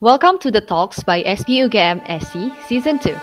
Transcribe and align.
Welcome 0.00 0.38
to 0.40 0.50
the 0.50 0.60
Talks 0.60 1.02
by 1.02 1.22
SPE 1.22 1.72
UGM 1.72 2.04
SC 2.20 2.52
Season 2.68 2.98
2. 2.98 3.16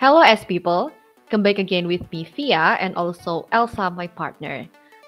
Hello 0.00 0.18
S 0.18 0.44
people, 0.44 0.90
come 1.30 1.44
back 1.44 1.60
again 1.60 1.86
with 1.86 2.02
me 2.10 2.24
Fia, 2.24 2.76
and 2.80 2.96
also 2.96 3.46
Elsa 3.52 3.88
my 3.88 4.08
partner. 4.08 4.66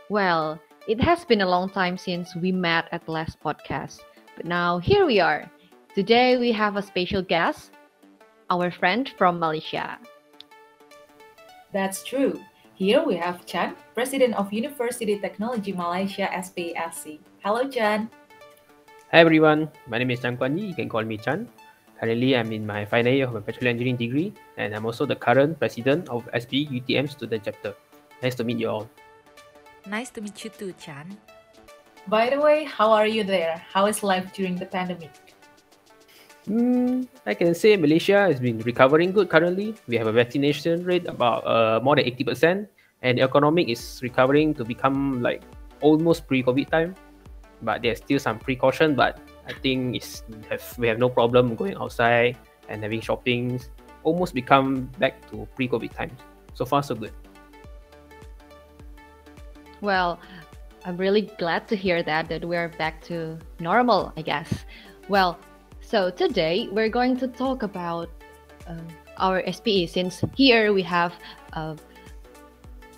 Well, 0.09 0.61
it 0.87 1.01
has 1.01 1.25
been 1.25 1.41
a 1.41 1.51
long 1.51 1.69
time 1.69 1.99
since 1.99 2.37
we 2.37 2.53
met 2.53 2.87
at 2.93 3.05
the 3.07 3.11
last 3.11 3.41
podcast, 3.43 4.03
but 4.37 4.47
now 4.47 4.79
here 4.79 5.05
we 5.05 5.19
are. 5.19 5.51
Today 5.97 6.37
we 6.37 6.53
have 6.53 6.77
a 6.77 6.83
special 6.83 7.23
guest, 7.23 7.73
our 8.51 8.71
friend 8.71 9.13
from 9.19 9.41
Malaysia. 9.41 9.99
That's 11.73 12.05
true. 12.05 12.39
Here 12.83 12.99
we 12.99 13.15
have 13.15 13.47
Chan, 13.47 13.79
President 13.95 14.35
of 14.35 14.51
University 14.51 15.15
Technology 15.15 15.71
Malaysia 15.71 16.27
SPSC. 16.27 17.23
Hello, 17.39 17.63
Chan. 17.71 18.11
Hi 19.15 19.23
everyone, 19.23 19.71
my 19.87 20.03
name 20.03 20.11
is 20.11 20.19
Chan 20.19 20.35
Kuan 20.35 20.59
Yi. 20.59 20.67
You 20.67 20.75
can 20.75 20.91
call 20.91 21.07
me 21.07 21.15
Chan. 21.15 21.47
Currently, 22.03 22.35
I'm 22.35 22.51
in 22.51 22.67
my 22.67 22.83
final 22.83 23.15
year 23.15 23.31
of 23.31 23.39
my 23.39 23.39
bachelor 23.39 23.71
engineering 23.71 23.95
degree, 23.95 24.35
and 24.59 24.75
I'm 24.75 24.83
also 24.83 25.07
the 25.07 25.15
current 25.15 25.63
president 25.63 26.11
of 26.11 26.27
SB 26.35 26.75
UTM 26.83 27.07
student 27.07 27.47
chapter. 27.47 27.79
Nice 28.19 28.35
to 28.35 28.43
meet 28.43 28.59
you 28.59 28.67
all. 28.67 28.91
Nice 29.87 30.11
to 30.19 30.21
meet 30.21 30.43
you 30.43 30.51
too, 30.51 30.75
Chan. 30.75 31.07
By 32.11 32.35
the 32.35 32.43
way, 32.43 32.67
how 32.67 32.91
are 32.91 33.07
you 33.07 33.23
there? 33.23 33.63
How 33.71 33.87
is 33.87 34.03
life 34.03 34.35
during 34.35 34.59
the 34.59 34.67
pandemic? 34.67 35.32
Hmm, 36.47 37.07
I 37.25 37.35
can 37.35 37.55
say 37.55 37.77
Malaysia 37.77 38.27
has 38.27 38.41
been 38.41 38.59
recovering 38.67 39.13
good 39.13 39.31
currently. 39.31 39.75
We 39.87 39.97
have 39.97 40.09
a 40.09 40.13
vaccination 40.13 40.83
rate 40.83 41.07
about 41.07 41.47
uh, 41.47 41.79
more 41.83 41.95
than 41.95 42.05
80%, 42.05 42.67
and 43.03 43.19
the 43.19 43.23
economic 43.23 43.69
is 43.69 44.01
recovering 44.03 44.55
to 44.55 44.65
become 44.65 45.23
like 45.23 45.43
almost 45.81 46.27
pre-COVID 46.27 46.69
time. 46.71 46.95
But 47.63 47.83
there's 47.83 47.99
still 47.99 48.19
some 48.19 48.41
precaution, 48.43 48.99
but 48.99 49.23
I 49.47 49.55
think 49.55 49.95
it's 49.95 50.27
have, 50.51 50.63
we 50.79 50.89
have 50.89 50.99
no 50.99 51.09
problem 51.09 51.55
going 51.55 51.77
outside 51.79 52.37
and 52.69 52.83
having 52.83 53.01
shoppings. 53.01 53.71
Almost 54.03 54.35
become 54.35 54.91
back 54.99 55.23
to 55.31 55.47
pre-COVID 55.55 55.95
times. 55.95 56.19
So 56.55 56.65
far, 56.65 56.83
so 56.83 56.97
good. 56.97 57.13
Well, 59.81 60.19
I'm 60.85 60.97
really 60.97 61.31
glad 61.39 61.69
to 61.69 61.77
hear 61.77 62.03
that 62.03 62.29
that 62.29 62.45
we're 62.45 62.69
back 62.71 63.01
to 63.07 63.39
normal, 63.61 64.13
I 64.17 64.23
guess. 64.23 64.51
Well, 65.09 65.39
so 65.93 66.09
today 66.09 66.71
we're 66.73 66.89
going 66.89 67.19
to 67.19 67.29
talk 67.29 67.63
about 67.63 68.09
um, 68.67 68.81
our 69.19 69.45
SPE 69.53 69.85
since 69.85 70.25
here 70.35 70.73
we 70.73 70.81
have 70.81 71.13
uh, 71.53 71.77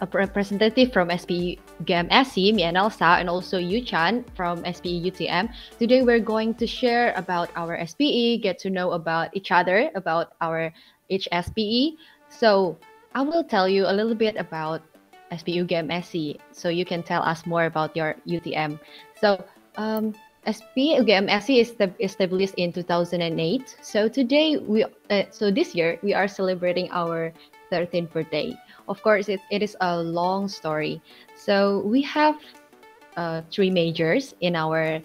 a 0.01 0.07
representative 0.13 0.93
from 0.93 1.11
SPE 1.11 1.59
GMSC, 1.83 2.55
me 2.55 2.63
and 2.63 2.79
and 2.79 3.29
also 3.29 3.59
Yu 3.59 3.83
Chan 3.83 4.25
from 4.37 4.59
SPE 4.63 5.11
UTM. 5.11 5.51
Today 5.77 6.03
we're 6.03 6.23
going 6.23 6.55
to 6.55 6.69
share 6.69 7.13
about 7.17 7.51
our 7.57 7.85
SPE, 7.85 8.39
get 8.41 8.61
to 8.61 8.71
know 8.71 8.93
about 8.93 9.35
each 9.35 9.51
other, 9.51 9.91
about 9.97 10.35
our 10.41 10.73
HSPE. 11.11 11.97
So 12.29 12.79
I 13.13 13.23
will 13.23 13.43
tell 13.43 13.69
you 13.69 13.87
a 13.87 13.95
little 13.99 14.15
bit 14.15 14.37
about 14.37 14.83
SPE 15.37 15.67
UGM 15.67 15.91
SC 15.99 16.39
so 16.53 16.69
you 16.69 16.85
can 16.85 17.03
tell 17.03 17.25
us 17.25 17.45
more 17.45 17.65
about 17.65 17.97
your 17.97 18.15
UTM. 18.25 18.79
So 19.21 19.43
um, 19.77 20.15
SPE 20.47 21.01
UGM 21.01 21.29
SC 21.41 21.51
is 21.65 21.75
established 22.01 22.55
in 22.57 22.73
2008. 22.73 23.77
So 23.83 24.09
today 24.09 24.57
we, 24.59 24.85
uh, 25.11 25.25
so 25.31 25.51
this 25.51 25.75
year 25.75 25.99
we 26.03 26.13
are 26.13 26.29
celebrating 26.29 26.89
our 26.93 27.33
13th 27.73 28.13
birthday. 28.13 28.57
Of 28.89 29.03
course, 29.03 29.29
it, 29.29 29.41
it 29.51 29.63
is 29.63 29.77
a 29.81 30.03
long 30.03 30.49
story. 30.49 31.01
So 31.37 31.81
we 31.87 32.03
have 32.03 32.37
uh, 33.17 33.43
three 33.51 33.71
majors 33.71 34.35
in 34.41 34.55
our 34.57 35.01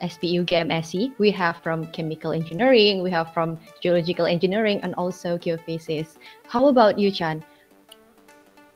SPE 0.00 0.44
UGM 0.44 0.68
SC. 0.84 1.18
We 1.18 1.30
have 1.32 1.58
from 1.62 1.86
chemical 1.92 2.32
engineering, 2.32 3.02
we 3.02 3.10
have 3.10 3.32
from 3.32 3.58
geological 3.80 4.26
engineering, 4.26 4.80
and 4.82 4.94
also 4.94 5.38
geophysics. 5.38 6.16
How 6.48 6.68
about 6.68 6.98
you, 6.98 7.10
Chan? 7.10 7.44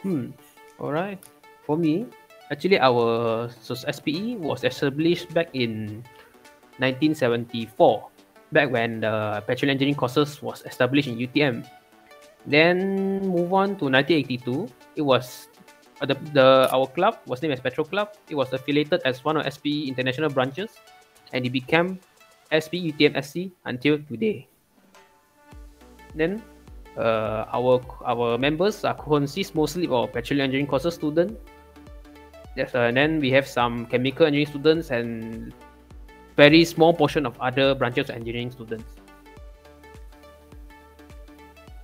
Hmm. 0.03 0.31
All 0.79 0.93
right. 0.93 1.19
For 1.67 1.77
me, 1.77 2.07
actually, 2.51 2.79
our 2.79 3.49
SPE 3.63 4.39
was 4.41 4.65
established 4.65 5.33
back 5.35 5.49
in 5.53 6.03
1974, 6.79 8.09
back 8.53 8.71
when 8.71 9.01
the 9.01 9.43
petroleum 9.47 9.77
engineering 9.77 9.99
courses 9.99 10.41
was 10.43 10.63
established 10.65 11.09
in 11.09 11.19
UTM. 11.19 11.67
Then 12.47 13.21
move 13.21 13.53
on 13.53 13.77
to 13.83 13.91
1982. 13.91 14.69
It 14.97 15.03
was 15.03 15.49
uh, 16.01 16.07
the, 16.07 16.15
the 16.33 16.69
our 16.73 16.87
club 16.87 17.19
was 17.27 17.43
named 17.43 17.55
as 17.55 17.61
Petro 17.61 17.85
Club. 17.85 18.15
It 18.31 18.35
was 18.35 18.53
affiliated 18.53 19.03
as 19.05 19.25
one 19.25 19.37
of 19.37 19.45
SPE 19.53 19.89
international 19.89 20.31
branches, 20.31 20.71
and 21.33 21.45
it 21.45 21.51
became 21.51 21.99
SPE 22.49 22.95
UTM 22.95 23.19
SC 23.21 23.53
until 23.67 23.99
today. 24.09 24.47
Then 26.15 26.43
uh, 26.97 27.45
our 27.53 27.83
our 28.07 28.39
members 28.39 28.85
are 28.85 28.95
consist 28.95 29.55
mostly 29.55 29.87
of 29.91 30.13
petroleum 30.13 30.49
engineering 30.49 30.71
courses 30.71 30.95
students. 30.95 31.35
Yes, 32.59 32.75
uh, 32.75 32.91
and 32.91 32.97
then 32.99 33.23
we 33.23 33.31
have 33.31 33.47
some 33.47 33.87
chemical 33.87 34.27
engineering 34.27 34.51
students 34.51 34.91
and 34.91 35.55
very 36.35 36.67
small 36.67 36.91
portion 36.91 37.23
of 37.23 37.39
other 37.39 37.71
branches 37.71 38.11
of 38.11 38.19
engineering 38.19 38.51
students. 38.51 38.99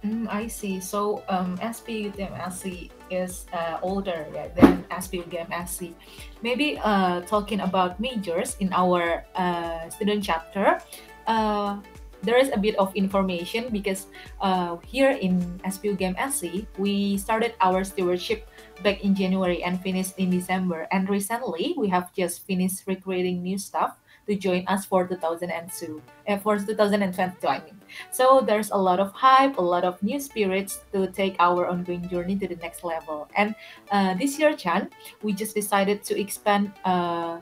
Mm, 0.03 0.27
I 0.27 0.51
see. 0.51 0.83
So 0.83 1.23
um, 1.31 1.55
SPUTMSC 1.63 2.91
is 3.09 3.47
uh, 3.55 3.79
older 3.87 4.27
yeah, 4.35 4.51
than 4.59 4.83
SPUGMSC. 4.91 5.95
Maybe 6.43 6.77
uh, 6.83 7.23
talking 7.23 7.61
about 7.61 8.03
majors 8.03 8.59
in 8.59 8.75
our 8.75 9.23
uh, 9.39 9.89
student 9.95 10.27
chapter, 10.27 10.83
uh, 11.31 11.79
there 12.25 12.37
is 12.37 12.51
a 12.53 12.59
bit 12.59 12.75
of 12.83 12.91
information 12.97 13.71
because 13.71 14.09
uh, 14.41 14.77
here 14.83 15.13
in 15.13 15.39
SPE 15.71 15.95
UGM 15.95 16.19
SC, 16.19 16.67
we 16.83 17.17
started 17.17 17.55
our 17.61 17.85
stewardship 17.85 18.51
back 18.83 19.05
in 19.05 19.15
January 19.15 19.63
and 19.63 19.81
finished 19.81 20.15
in 20.19 20.31
December. 20.31 20.89
And 20.91 21.09
recently, 21.09 21.75
we 21.77 21.89
have 21.89 22.13
just 22.15 22.47
finished 22.47 22.83
recruiting 22.87 23.43
new 23.43 23.59
staff 23.59 23.97
to 24.27 24.35
join 24.35 24.65
us 24.67 24.85
for 24.85 25.07
2002, 25.07 26.03
uh, 26.29 26.39
for 26.39 26.59
2022, 26.59 27.47
I 27.47 27.61
mean. 27.65 27.81
So 28.11 28.41
there's 28.41 28.71
a 28.71 28.77
lot 28.77 29.01
of 29.01 29.13
hype, 29.13 29.59
a 29.59 29.63
lot 29.63 29.85
of 29.85 30.03
new 30.03 30.19
spirits 30.19 30.81
to 30.93 31.07
take 31.09 31.37
our 31.39 31.69
ongoing 31.69 32.09
journey 32.09 32.37
to 32.39 32.49
the 32.49 32.57
next 32.57 32.85
level. 32.85 33.29
And 33.37 33.55
uh, 33.91 34.15
this 34.15 34.39
year, 34.39 34.57
Chan, 34.57 34.91
we 35.23 35.33
just 35.33 35.55
decided 35.55 36.03
to 36.05 36.19
expand 36.19 36.73
uh, 36.85 37.41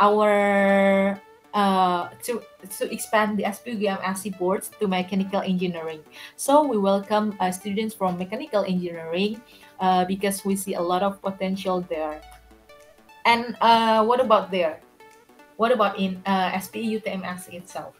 our 0.00 1.20
uh, 1.54 2.10
to 2.22 2.42
to 2.78 2.84
expand 2.92 3.38
the 3.38 3.44
SPUGM 3.44 3.96
SC 4.12 4.36
boards 4.36 4.68
to 4.78 4.86
mechanical 4.86 5.40
engineering. 5.40 6.04
So 6.36 6.62
we 6.62 6.76
welcome 6.76 7.32
uh, 7.40 7.50
students 7.50 7.94
from 7.94 8.18
mechanical 8.18 8.64
engineering 8.68 9.40
uh, 9.80 10.04
because 10.04 10.44
we 10.44 10.56
see 10.56 10.74
a 10.74 10.82
lot 10.82 11.02
of 11.02 11.20
potential 11.22 11.80
there. 11.88 12.20
And 13.24 13.56
uh, 13.60 14.04
what 14.04 14.20
about 14.20 14.50
there? 14.50 14.80
What 15.56 15.72
about 15.72 15.98
in 15.98 16.22
uh, 16.26 16.58
SPE 16.60 17.00
UTMSC 17.00 17.54
itself? 17.54 17.96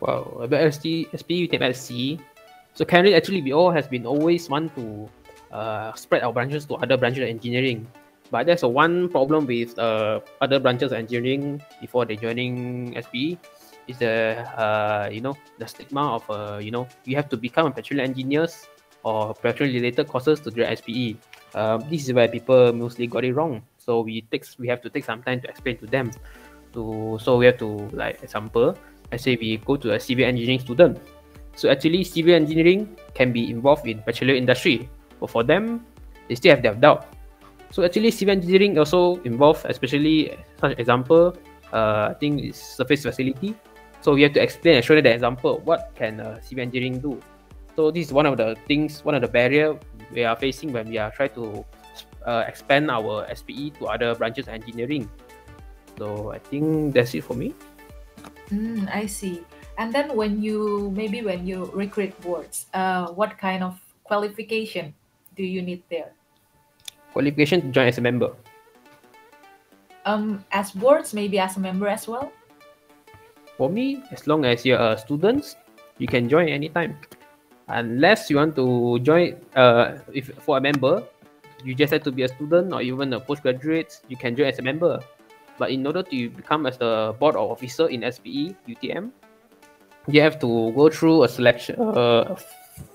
Well, 0.00 0.40
about 0.42 0.74
SPE, 0.74 1.08
SPE 1.14 1.48
UTMSC. 1.48 2.20
So 2.74 2.84
currently, 2.84 3.14
actually, 3.14 3.42
we 3.42 3.52
all 3.52 3.70
has 3.70 3.88
been 3.88 4.06
always 4.06 4.48
want 4.48 4.74
to 4.76 5.08
uh, 5.50 5.92
spread 5.94 6.22
our 6.22 6.32
branches 6.32 6.66
to 6.66 6.74
other 6.74 6.96
branches 6.96 7.22
of 7.22 7.28
engineering. 7.28 7.86
But 8.30 8.46
there's 8.46 8.62
a 8.62 8.68
one 8.68 9.08
problem 9.08 9.46
with 9.46 9.78
uh, 9.78 10.20
other 10.40 10.60
branches 10.60 10.92
of 10.92 10.98
engineering 10.98 11.62
before 11.80 12.04
they 12.04 12.16
joining 12.16 12.94
SPE 13.00 13.38
is 13.88 13.98
the 13.98 14.44
uh, 14.60 15.08
you 15.10 15.20
know 15.20 15.34
the 15.58 15.66
stigma 15.66 16.20
of 16.20 16.22
uh, 16.28 16.58
you 16.60 16.70
know 16.70 16.86
you 17.04 17.16
have 17.16 17.28
to 17.30 17.36
become 17.36 17.66
a 17.66 17.70
petroleum 17.70 18.04
engineers 18.04 18.68
or 19.02 19.34
petroleum 19.34 19.76
related 19.76 20.08
courses 20.08 20.40
to 20.40 20.50
join 20.50 20.74
SPE. 20.76 21.16
Uh, 21.54 21.78
this 21.88 22.06
is 22.06 22.12
where 22.12 22.28
people 22.28 22.72
mostly 22.72 23.06
got 23.06 23.24
it 23.24 23.32
wrong. 23.32 23.62
So 23.78 24.00
we 24.00 24.22
takes 24.22 24.58
we 24.58 24.68
have 24.68 24.82
to 24.82 24.90
take 24.90 25.04
some 25.04 25.22
time 25.22 25.40
to 25.40 25.48
explain 25.48 25.78
to 25.78 25.86
them. 25.86 26.10
To 26.74 27.18
so 27.20 27.38
we 27.38 27.46
have 27.46 27.58
to 27.58 27.88
like 27.92 28.22
example, 28.22 28.76
let's 29.10 29.24
say 29.24 29.36
we 29.36 29.56
go 29.58 29.76
to 29.76 29.94
a 29.94 30.00
civil 30.00 30.24
engineering 30.24 30.60
student. 30.60 30.98
So 31.56 31.70
actually 31.70 32.04
civil 32.04 32.34
engineering 32.34 32.96
can 33.14 33.32
be 33.32 33.50
involved 33.50 33.86
in 33.86 34.02
petroleum 34.02 34.36
industry, 34.36 34.88
but 35.18 35.30
for 35.30 35.42
them, 35.42 35.84
they 36.28 36.34
still 36.34 36.54
have 36.54 36.62
their 36.62 36.74
doubt 36.74 37.08
so 37.70 37.84
actually, 37.84 38.10
civil 38.10 38.32
engineering 38.32 38.78
also 38.78 39.20
involved, 39.28 39.66
especially 39.68 40.32
such 40.60 40.78
example, 40.78 41.36
uh, 41.72 42.08
I 42.10 42.14
think 42.18 42.42
is 42.42 42.56
surface 42.56 43.02
facility. 43.02 43.54
So 44.00 44.14
we 44.14 44.22
have 44.22 44.32
to 44.34 44.42
explain 44.42 44.76
and 44.76 44.84
show 44.84 44.94
them 44.94 45.04
the 45.04 45.12
example. 45.12 45.60
What 45.64 45.92
can 45.94 46.20
uh, 46.20 46.40
civil 46.40 46.62
engineering 46.62 47.00
do? 47.00 47.20
So 47.78 47.94
this 47.94 48.10
is 48.10 48.12
one 48.12 48.26
of 48.26 48.34
the 48.34 48.58
things, 48.66 49.06
one 49.06 49.14
of 49.14 49.22
the 49.22 49.30
barrier 49.30 49.78
we 50.10 50.26
are 50.26 50.34
facing 50.34 50.74
when 50.74 50.90
we 50.90 50.98
are 50.98 51.14
trying 51.14 51.30
to 51.38 51.62
uh, 52.26 52.42
expand 52.42 52.90
our 52.90 53.22
SPE 53.30 53.78
to 53.78 53.86
other 53.86 54.18
branches 54.18 54.50
of 54.50 54.58
engineering. 54.58 55.06
So 55.94 56.34
I 56.34 56.42
think 56.42 56.90
that's 56.92 57.14
it 57.14 57.22
for 57.22 57.38
me. 57.38 57.54
Mm, 58.50 58.90
I 58.90 59.06
see. 59.06 59.46
And 59.78 59.94
then 59.94 60.10
when 60.18 60.42
you 60.42 60.90
maybe 60.90 61.22
when 61.22 61.46
you 61.46 61.70
recruit 61.70 62.18
boards, 62.18 62.66
uh, 62.74 63.14
what 63.14 63.38
kind 63.38 63.62
of 63.62 63.78
qualification 64.02 64.90
do 65.38 65.46
you 65.46 65.62
need 65.62 65.86
there? 65.86 66.10
Qualification 67.14 67.62
to 67.62 67.68
join 67.70 67.86
as 67.86 67.98
a 67.98 68.02
member. 68.02 68.34
Um, 70.02 70.42
as 70.50 70.74
boards, 70.74 71.14
maybe 71.14 71.38
as 71.38 71.54
a 71.54 71.62
member 71.62 71.86
as 71.86 72.10
well. 72.10 72.34
For 73.54 73.70
me, 73.70 74.02
as 74.10 74.26
long 74.26 74.42
as 74.42 74.66
you're 74.66 74.82
a 74.82 74.98
student, 74.98 75.54
you 76.02 76.10
can 76.10 76.26
join 76.28 76.50
anytime. 76.50 76.98
Unless 77.68 78.30
you 78.30 78.36
want 78.36 78.56
to 78.56 78.98
join, 79.00 79.36
uh, 79.54 79.98
if 80.12 80.32
for 80.40 80.56
a 80.56 80.60
member, 80.60 81.04
you 81.64 81.74
just 81.74 81.92
have 81.92 82.02
to 82.04 82.12
be 82.12 82.22
a 82.22 82.28
student 82.28 82.72
or 82.72 82.80
even 82.80 83.12
a 83.12 83.20
postgraduate, 83.20 84.00
you 84.08 84.16
can 84.16 84.34
join 84.34 84.48
as 84.48 84.58
a 84.58 84.62
member. 84.62 85.00
But 85.58 85.70
in 85.70 85.86
order 85.86 86.02
to 86.02 86.30
become 86.30 86.66
as 86.66 86.78
the 86.78 87.14
board 87.18 87.36
of 87.36 87.50
officer 87.50 87.88
in 87.88 88.00
SPE 88.10 88.56
UTM, 88.68 89.10
you 90.08 90.22
have 90.22 90.38
to 90.40 90.72
go 90.72 90.88
through 90.88 91.24
a 91.24 91.28
selection, 91.28 91.76
uh, 91.80 92.36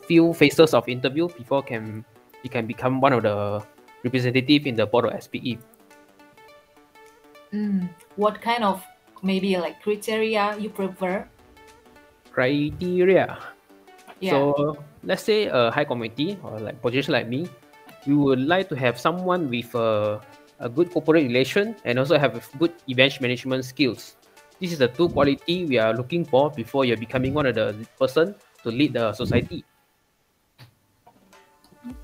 few 0.08 0.34
phases 0.34 0.74
of 0.74 0.88
interview 0.90 1.28
before 1.38 1.62
can 1.62 2.04
you 2.44 2.50
can 2.50 2.66
become 2.66 3.00
one 3.00 3.14
of 3.14 3.24
the 3.24 3.64
representative 4.04 4.66
in 4.66 4.76
the 4.76 4.86
board 4.86 5.06
of 5.06 5.24
SPE. 5.24 5.60
Mm, 7.54 7.88
what 8.16 8.42
kind 8.42 8.64
of 8.64 8.84
maybe 9.22 9.56
like 9.58 9.82
criteria 9.82 10.58
you 10.58 10.70
prefer? 10.70 11.28
Criteria. 12.32 13.38
Yeah. 14.24 14.40
So 14.40 14.80
let's 15.04 15.24
say 15.24 15.52
a 15.52 15.68
high 15.68 15.84
committee 15.84 16.40
or 16.44 16.56
like 16.60 16.80
position 16.82 17.12
like 17.12 17.28
me, 17.28 17.52
we 18.08 18.16
would 18.16 18.40
like 18.40 18.70
to 18.70 18.76
have 18.76 18.96
someone 18.96 19.50
with 19.52 19.76
a, 19.76 20.22
a 20.60 20.70
good 20.70 20.92
corporate 20.92 21.28
relation 21.28 21.76
and 21.84 22.00
also 22.00 22.18
have 22.18 22.40
good 22.58 22.72
event 22.88 23.20
management 23.20 23.66
skills. 23.68 24.16
This 24.64 24.72
is 24.72 24.80
the 24.80 24.88
two 24.88 25.10
quality 25.10 25.66
we 25.66 25.78
are 25.78 25.94
looking 25.94 26.24
for 26.24 26.50
before 26.52 26.86
you're 26.86 26.96
becoming 26.96 27.34
one 27.34 27.46
of 27.46 27.56
the 27.56 27.76
person 28.00 28.36
to 28.64 28.72
lead 28.72 28.94
the 28.94 29.12
society. 29.12 29.66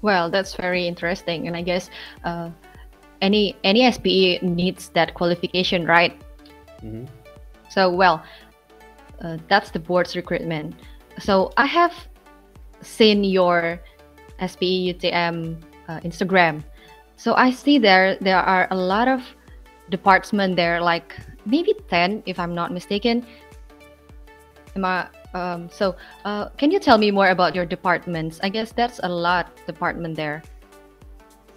Well, 0.01 0.29
that's 0.29 0.55
very 0.55 0.87
interesting, 0.87 1.47
and 1.47 1.55
I 1.55 1.61
guess 1.61 1.89
uh, 2.25 2.51
any 3.21 3.55
any 3.63 3.89
SPE 3.89 4.43
needs 4.43 4.89
that 4.89 5.13
qualification, 5.13 5.87
right? 5.87 6.11
Mhm. 6.83 7.07
So, 7.69 7.87
well, 7.87 8.23
uh, 9.23 9.37
that's 9.47 9.71
the 9.71 9.79
board's 9.79 10.19
recruitment. 10.19 10.75
So, 11.19 11.53
I 11.55 11.65
have 11.65 11.93
seen 12.81 13.23
your 13.23 13.79
SPE 14.39 14.95
UTM 14.95 15.57
uh, 15.87 15.99
Instagram. 16.01 16.63
So, 17.17 17.35
I 17.35 17.51
see 17.51 17.77
there 17.77 18.15
there 18.21 18.39
are 18.39 18.67
a 18.71 18.77
lot 18.77 19.07
of 19.07 19.21
department 19.89 20.55
there, 20.55 20.79
like 20.79 21.15
maybe 21.45 21.75
ten, 21.89 22.23
if 22.25 22.39
I'm 22.39 22.55
not 22.55 22.71
mistaken. 22.71 23.25
Am 24.75 24.85
I? 24.85 25.07
Um, 25.33 25.69
so, 25.69 25.95
uh, 26.25 26.49
can 26.57 26.71
you 26.71 26.79
tell 26.79 26.97
me 26.97 27.11
more 27.11 27.29
about 27.29 27.53
your 27.53 27.65
departments? 27.65 28.39
I 28.41 28.49
guess 28.49 28.71
that's 28.71 28.99
a 29.03 29.09
lot 29.09 29.51
department 29.67 30.15
there. 30.15 30.41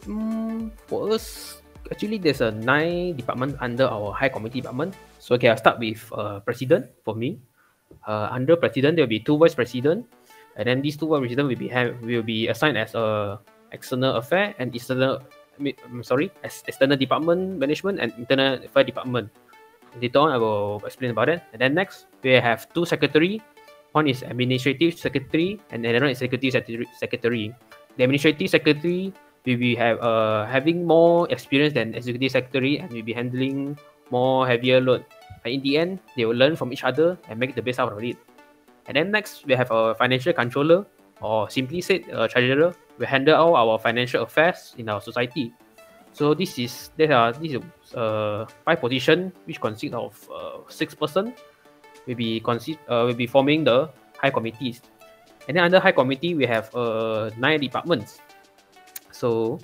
Mm, 0.04 0.74
for 0.90 1.14
us, 1.14 1.62
actually, 1.90 2.18
there's 2.18 2.42
a 2.42 2.50
nine 2.50 3.16
department 3.16 3.56
under 3.60 3.86
our 3.86 4.12
high 4.12 4.28
committee 4.28 4.60
department. 4.60 4.94
So 5.22 5.34
okay, 5.36 5.48
I'll 5.48 5.60
start 5.60 5.78
with 5.78 6.02
uh, 6.12 6.40
president 6.42 6.90
for 7.04 7.14
me. 7.14 7.38
Uh, 8.06 8.28
under 8.32 8.56
president, 8.56 8.96
there 8.96 9.04
will 9.04 9.14
be 9.14 9.20
two 9.20 9.38
vice 9.38 9.54
president, 9.54 10.06
and 10.56 10.68
then 10.68 10.82
these 10.82 10.96
two 10.96 11.08
president 11.08 11.48
will 11.48 11.58
be 11.58 11.68
have 11.68 11.96
will 12.02 12.22
be 12.22 12.48
assigned 12.48 12.76
as 12.76 12.94
a 12.94 13.38
external 13.72 14.16
affair 14.16 14.54
and 14.58 14.74
external. 14.74 15.20
I'm 15.60 16.02
sorry, 16.02 16.32
as 16.42 16.64
external 16.66 16.96
department 16.96 17.60
management 17.60 18.00
and 18.00 18.12
internal 18.16 18.58
affair 18.64 18.84
department. 18.84 19.28
Later 20.00 20.24
on, 20.24 20.32
I 20.32 20.38
will 20.40 20.80
explain 20.84 21.12
about 21.12 21.28
it. 21.28 21.44
And 21.52 21.60
then 21.60 21.74
next, 21.76 22.08
we 22.24 22.32
have 22.32 22.64
two 22.72 22.88
secretary. 22.88 23.44
One 23.92 24.08
is 24.08 24.24
administrative 24.24 24.96
secretary, 24.96 25.60
and 25.70 25.84
another 25.84 26.08
is 26.08 26.24
executive 26.24 26.88
secretary-. 26.96 27.52
The 28.00 28.08
administrative 28.08 28.48
secretary 28.48 29.12
will 29.44 29.76
have 29.76 30.00
uh 30.00 30.48
having 30.48 30.88
more 30.88 31.28
experience 31.28 31.76
than 31.76 31.92
executive 31.92 32.32
secretary 32.32 32.80
and 32.80 32.88
will 32.88 33.04
be 33.04 33.12
handling 33.12 33.76
more 34.08 34.48
heavier 34.48 34.80
load. 34.80 35.04
and 35.44 35.54
in 35.54 35.60
the 35.62 35.76
end, 35.76 35.98
they 36.16 36.24
will 36.24 36.36
learn 36.36 36.56
from 36.56 36.72
each 36.72 36.84
other 36.84 37.18
and 37.28 37.38
make 37.38 37.54
the 37.54 37.62
best 37.62 37.80
out 37.80 37.92
of 37.92 37.98
it. 38.02 38.16
And 38.86 38.96
then 38.96 39.10
next, 39.10 39.46
we 39.46 39.54
have 39.54 39.70
a 39.70 39.94
financial 39.94 40.32
controller, 40.32 40.86
or 41.20 41.48
simply 41.48 41.80
said, 41.80 42.02
a 42.10 42.26
treasurer. 42.26 42.74
We 42.98 43.06
handle 43.06 43.36
all 43.36 43.54
our 43.54 43.78
financial 43.78 44.22
affairs 44.22 44.74
in 44.76 44.88
our 44.88 45.00
society. 45.00 45.52
So 46.12 46.34
this 46.34 46.58
is 46.58 46.90
there 46.96 47.12
are 47.16 47.32
this 47.32 47.56
is 47.56 47.62
uh 47.96 48.44
five 48.66 48.80
position 48.80 49.32
which 49.46 49.60
consist 49.60 49.94
of 49.94 50.12
uh, 50.28 50.60
six 50.68 50.94
person. 50.94 51.32
Will 52.06 52.16
be 52.16 52.40
consist 52.40 52.78
uh, 52.88 53.08
will 53.08 53.16
be 53.16 53.26
forming 53.26 53.64
the 53.64 53.88
high 54.20 54.30
committees. 54.30 54.82
And 55.48 55.56
then 55.56 55.64
under 55.64 55.80
high 55.80 55.92
committee, 55.92 56.34
we 56.34 56.44
have 56.44 56.68
uh 56.74 57.30
nine 57.38 57.60
departments. 57.60 58.20
So 59.10 59.58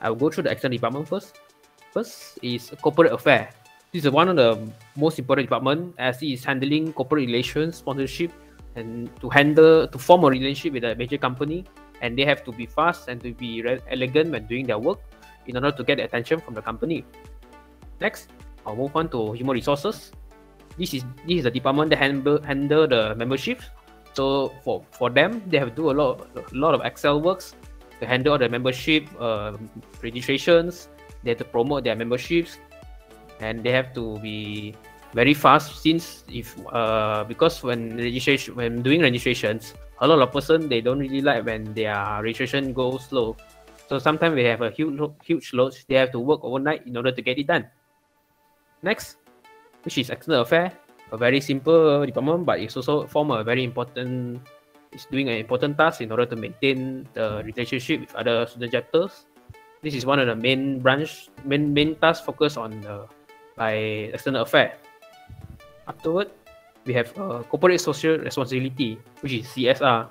I'll 0.00 0.14
go 0.14 0.30
through 0.30 0.44
the 0.44 0.52
external 0.52 0.78
department 0.78 1.08
first. 1.08 1.38
First 1.92 2.38
is 2.40 2.72
corporate 2.80 3.12
affair. 3.12 3.50
This 3.92 4.04
is 4.06 4.10
one 4.10 4.28
of 4.30 4.36
the 4.36 4.56
most 4.96 5.18
important 5.18 5.48
department 5.48 5.94
as 5.98 6.22
it 6.22 6.28
is 6.28 6.44
handling 6.44 6.94
corporate 6.94 7.26
relations, 7.26 7.76
sponsorship, 7.76 8.32
and 8.76 9.10
to 9.20 9.28
handle 9.28 9.86
to 9.88 9.98
form 9.98 10.24
a 10.24 10.28
relationship 10.28 10.72
with 10.74 10.84
a 10.84 10.94
major 10.94 11.18
company. 11.18 11.64
And 12.00 12.16
they 12.16 12.24
have 12.24 12.44
to 12.44 12.52
be 12.52 12.64
fast 12.64 13.08
and 13.08 13.20
to 13.22 13.34
be 13.34 13.62
elegant 13.90 14.30
when 14.32 14.46
doing 14.46 14.66
their 14.66 14.78
work 14.78 15.00
in 15.46 15.56
order 15.56 15.70
to 15.70 15.84
get 15.84 16.00
attention 16.00 16.40
from 16.40 16.54
the 16.54 16.62
company. 16.62 17.04
Next, 18.00 18.32
I'll 18.64 18.76
move 18.76 18.96
on 18.96 19.08
to 19.10 19.32
human 19.32 19.54
resources. 19.54 20.12
This 20.78 20.94
is 20.94 21.04
this 21.26 21.38
is 21.38 21.44
the 21.44 21.50
department 21.50 21.90
that 21.90 21.98
handle 21.98 22.40
handle 22.40 22.88
the 22.88 23.14
membership. 23.16 23.60
So 24.14 24.54
for 24.64 24.82
for 24.92 25.10
them, 25.10 25.42
they 25.46 25.58
have 25.58 25.70
to 25.70 25.76
do 25.76 25.90
a 25.90 25.94
lot 25.94 26.24
a 26.34 26.56
lot 26.56 26.72
of 26.72 26.80
Excel 26.80 27.20
works 27.20 27.54
to 28.00 28.06
handle 28.06 28.32
all 28.32 28.38
the 28.38 28.48
membership 28.48 29.04
uh, 29.20 29.56
registrations. 30.02 30.88
They 31.22 31.36
have 31.36 31.38
to 31.38 31.44
promote 31.44 31.84
their 31.84 31.96
memberships, 31.96 32.56
and 33.40 33.60
they 33.60 33.72
have 33.72 33.92
to 33.92 34.16
be 34.24 34.74
very 35.12 35.34
fast 35.34 35.82
since 35.82 36.24
if 36.30 36.54
uh, 36.72 37.24
because 37.26 37.62
when 37.62 37.96
registration 37.96 38.54
when 38.54 38.82
doing 38.82 39.02
registrations, 39.02 39.74
a 40.00 40.06
lot 40.06 40.22
of 40.22 40.30
person 40.32 40.68
they 40.68 40.80
don't 40.80 40.98
really 40.98 41.20
like 41.20 41.44
when 41.44 41.74
their 41.74 42.22
registration 42.22 42.72
goes 42.72 43.06
slow. 43.10 43.36
So 43.88 43.98
sometimes 43.98 44.36
they 44.36 44.46
have 44.46 44.62
a 44.62 44.70
huge 44.70 45.00
huge 45.24 45.52
load. 45.52 45.74
They 45.88 45.98
have 45.98 46.12
to 46.12 46.20
work 46.20 46.44
overnight 46.46 46.86
in 46.86 46.96
order 46.96 47.10
to 47.10 47.22
get 47.22 47.38
it 47.38 47.46
done. 47.46 47.66
Next, 48.82 49.18
which 49.82 49.98
is 49.98 50.10
external 50.10 50.42
affair, 50.42 50.72
a 51.10 51.18
very 51.18 51.40
simple 51.40 52.06
department, 52.06 52.46
but 52.46 52.60
it's 52.60 52.76
also 52.76 53.06
form 53.06 53.30
a 53.30 53.42
very 53.42 53.64
important. 53.64 54.40
It's 54.92 55.06
doing 55.06 55.28
an 55.28 55.38
important 55.38 55.78
task 55.78 56.00
in 56.00 56.10
order 56.10 56.26
to 56.26 56.34
maintain 56.34 57.06
the 57.14 57.42
relationship 57.46 58.00
with 58.00 58.14
other 58.14 58.46
student 58.46 58.72
chapters. 58.72 59.26
This 59.82 59.94
is 59.94 60.04
one 60.04 60.18
of 60.18 60.26
the 60.26 60.34
main 60.34 60.82
branch, 60.82 61.30
main 61.44 61.74
main 61.74 61.94
task 61.98 62.26
focused 62.26 62.58
on 62.58 62.82
the 62.82 63.06
by 63.54 64.10
external 64.14 64.42
affair. 64.42 64.78
Afterward, 65.90 66.30
we 66.86 66.94
have 66.94 67.10
uh, 67.18 67.42
corporate 67.50 67.82
social 67.82 68.22
responsibility, 68.22 68.94
which 69.26 69.42
is 69.42 69.50
CSR. 69.50 70.06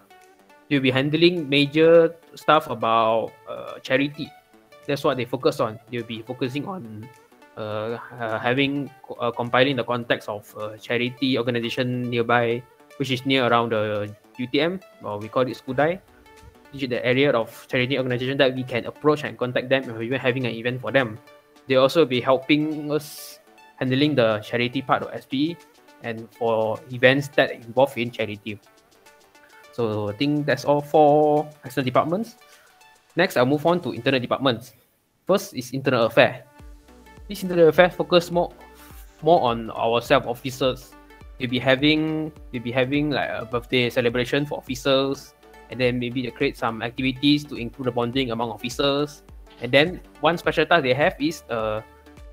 You'll 0.68 0.84
be 0.84 0.92
handling 0.92 1.48
major 1.48 2.14
stuff 2.36 2.68
about 2.68 3.32
uh, 3.48 3.80
charity. 3.80 4.28
That's 4.86 5.08
what 5.08 5.16
they 5.16 5.24
focus 5.24 5.64
on. 5.64 5.80
They'll 5.88 6.04
be 6.04 6.22
focusing 6.22 6.68
on 6.68 7.08
uh, 7.56 7.96
having 8.44 8.92
uh, 9.08 9.32
compiling 9.32 9.80
the 9.80 9.88
context 9.88 10.28
of 10.28 10.52
uh, 10.60 10.76
charity 10.76 11.40
organization 11.40 12.12
nearby, 12.12 12.62
which 13.00 13.10
is 13.10 13.26
near 13.26 13.48
around 13.48 13.72
the 13.72 14.12
UTM, 14.36 14.84
or 15.02 15.18
we 15.18 15.32
call 15.32 15.48
it 15.48 15.56
Skudai. 15.56 16.04
This 16.76 16.84
is 16.84 16.90
the 16.90 17.02
area 17.02 17.32
of 17.32 17.50
charity 17.72 17.98
organization 17.98 18.38
that 18.38 18.54
we 18.54 18.68
can 18.68 18.86
approach 18.86 19.24
and 19.24 19.40
contact 19.40 19.70
them 19.70 19.90
if 19.90 19.96
we're 19.96 20.20
having 20.20 20.46
an 20.46 20.54
event 20.54 20.82
for 20.84 20.92
them. 20.92 21.18
They 21.72 21.76
also 21.80 22.06
be 22.06 22.20
helping 22.20 22.92
us 22.92 23.39
handling 23.80 24.14
the 24.14 24.40
charity 24.44 24.82
part 24.82 25.04
of 25.04 25.10
SPE 25.24 25.56
and 26.04 26.28
for 26.36 26.80
events 26.92 27.28
that 27.36 27.52
involve 27.52 27.98
in 27.98 28.12
charity. 28.12 28.60
So 29.72 30.10
I 30.10 30.14
think 30.14 30.46
that's 30.46 30.66
all 30.66 30.82
for 30.82 31.48
external 31.64 31.86
departments. 31.86 32.36
Next, 33.16 33.38
I'll 33.38 33.48
move 33.48 33.66
on 33.66 33.80
to 33.82 33.92
internal 33.92 34.20
departments. 34.20 34.74
First 35.26 35.56
is 35.56 35.72
internal 35.72 36.06
affair. 36.06 36.44
This 37.28 37.44
internal 37.44 37.70
affair 37.70 37.90
focus 37.90 38.32
more 38.32 38.52
more 39.22 39.42
on 39.42 39.72
our 39.72 40.02
self 40.02 40.28
officers. 40.28 40.92
We'll 41.40 41.50
be 41.50 41.60
having 41.60 42.32
we'll 42.52 42.64
be 42.64 42.72
having 42.72 43.12
like 43.12 43.30
a 43.30 43.46
birthday 43.46 43.90
celebration 43.90 44.46
for 44.46 44.58
officers, 44.60 45.34
and 45.72 45.80
then 45.80 46.00
maybe 46.00 46.24
they 46.24 46.32
create 46.32 46.58
some 46.58 46.82
activities 46.82 47.46
to 47.46 47.56
improve 47.56 47.86
the 47.86 47.92
bonding 47.92 48.32
among 48.32 48.52
officers. 48.52 49.24
And 49.62 49.72
then 49.72 50.02
one 50.20 50.38
special 50.38 50.66
task 50.66 50.84
they 50.84 50.94
have 50.94 51.16
is 51.20 51.44
uh 51.50 51.82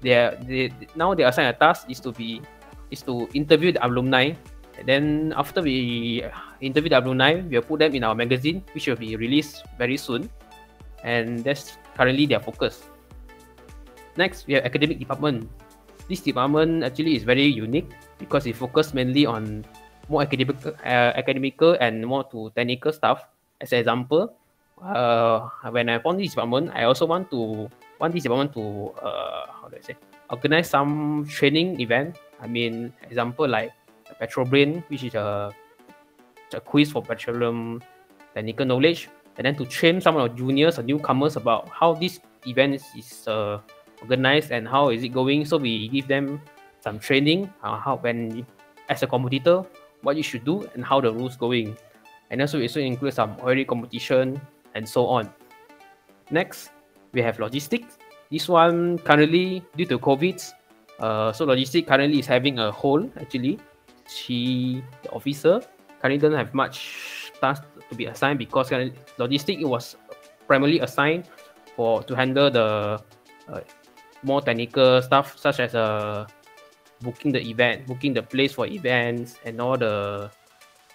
they 0.02 0.32
they 0.44 0.72
now 0.94 1.14
they 1.14 1.24
assign 1.24 1.46
a 1.46 1.56
task 1.56 1.88
is 1.88 2.00
to 2.00 2.12
be 2.12 2.42
is 2.90 3.02
to 3.02 3.28
interview 3.34 3.72
the 3.72 3.82
alumni. 3.84 4.32
And 4.76 4.84
then 4.84 5.04
after 5.36 5.64
we 5.64 6.20
interview 6.60 6.92
the 6.92 7.00
alumni, 7.00 7.40
we'll 7.40 7.64
put 7.64 7.80
them 7.80 7.96
in 7.96 8.04
our 8.04 8.14
magazine, 8.14 8.60
which 8.76 8.86
will 8.86 9.00
be 9.00 9.16
released 9.16 9.64
very 9.80 9.96
soon. 9.96 10.28
And 11.00 11.40
that's 11.40 11.80
currently 11.96 12.26
their 12.26 12.40
focus. 12.40 12.84
Next, 14.16 14.46
we 14.46 14.54
have 14.54 14.64
academic 14.64 14.98
department. 14.98 15.48
This 16.08 16.20
department 16.20 16.84
actually 16.84 17.16
is 17.16 17.24
very 17.24 17.44
unique 17.44 17.88
because 18.18 18.46
it 18.46 18.56
focuses 18.56 18.92
mainly 18.92 19.24
on 19.24 19.64
more 20.08 20.22
academic, 20.22 20.56
uh, 20.64 21.12
academical 21.16 21.76
and 21.80 22.06
more 22.06 22.24
to 22.30 22.52
technical 22.54 22.92
stuff. 22.92 23.24
As 23.60 23.72
an 23.72 23.80
example, 23.80 24.36
uh, 24.82 25.48
when 25.70 25.88
I 25.88 25.98
found 25.98 26.20
this 26.20 26.30
department, 26.30 26.70
I 26.74 26.84
also 26.84 27.06
want 27.06 27.30
to 27.30 27.68
want 28.00 28.12
this 28.12 28.22
department 28.22 28.52
to 28.54 28.92
uh, 29.00 29.35
how 29.66 29.70
do 29.70 29.78
I 29.78 29.80
say 29.82 29.96
organize 30.30 30.70
some 30.70 31.26
training 31.26 31.80
event. 31.80 32.16
I 32.40 32.46
mean, 32.46 32.92
example 33.02 33.48
like 33.48 33.72
Petrobrain, 34.20 34.84
which 34.88 35.02
is 35.02 35.14
a, 35.14 35.50
a 36.54 36.60
quiz 36.60 36.92
for 36.92 37.02
petroleum 37.02 37.82
technical 38.34 38.66
knowledge, 38.66 39.08
and 39.36 39.44
then 39.44 39.56
to 39.56 39.66
train 39.66 40.00
some 40.00 40.14
of 40.14 40.22
our 40.22 40.28
juniors 40.28 40.78
or 40.78 40.82
newcomers 40.82 41.34
about 41.34 41.68
how 41.68 41.94
this 41.94 42.20
event 42.46 42.80
is 42.96 43.26
uh, 43.26 43.58
organized 44.02 44.52
and 44.52 44.68
how 44.68 44.90
is 44.90 45.02
it 45.02 45.08
going. 45.08 45.44
So 45.44 45.56
we 45.56 45.88
give 45.88 46.06
them 46.06 46.40
some 46.78 47.00
training 47.00 47.50
uh, 47.64 47.76
how 47.76 47.96
when 47.96 48.46
as 48.88 49.02
a 49.02 49.06
competitor 49.06 49.64
what 50.02 50.16
you 50.16 50.22
should 50.22 50.44
do 50.44 50.68
and 50.74 50.84
how 50.84 51.00
the 51.00 51.12
rules 51.12 51.36
going. 51.36 51.76
And 52.30 52.40
also 52.40 52.58
it 52.58 52.70
also 52.70 52.80
includes 52.80 53.16
some 53.16 53.36
oil 53.42 53.64
competition 53.64 54.40
and 54.74 54.88
so 54.88 55.06
on. 55.06 55.32
Next, 56.30 56.70
we 57.12 57.22
have 57.22 57.40
logistics. 57.40 57.98
This 58.30 58.48
one 58.48 58.98
currently 58.98 59.62
due 59.76 59.86
to 59.86 59.98
COVID, 59.98 60.42
uh, 60.98 61.32
so 61.32 61.44
logistics 61.44 61.88
currently 61.88 62.18
is 62.18 62.26
having 62.26 62.58
a 62.58 62.72
hole 62.72 63.08
actually. 63.20 63.58
She, 64.08 64.82
the 65.02 65.10
officer, 65.10 65.60
currently 66.00 66.18
doesn't 66.18 66.38
have 66.38 66.54
much 66.54 67.32
task 67.40 67.62
to 67.88 67.94
be 67.94 68.06
assigned 68.06 68.38
because 68.38 68.70
logistics 69.18 69.62
it 69.62 69.68
was 69.68 69.96
primarily 70.46 70.80
assigned 70.80 71.28
for 71.74 72.02
to 72.04 72.14
handle 72.14 72.50
the 72.50 72.98
uh, 73.48 73.60
more 74.22 74.40
technical 74.40 75.02
stuff 75.02 75.38
such 75.38 75.60
as 75.60 75.74
uh, 75.74 76.26
booking 77.02 77.32
the 77.32 77.40
event, 77.40 77.86
booking 77.86 78.14
the 78.14 78.22
place 78.22 78.52
for 78.52 78.66
events 78.66 79.38
and 79.44 79.60
all 79.60 79.76
the 79.76 80.30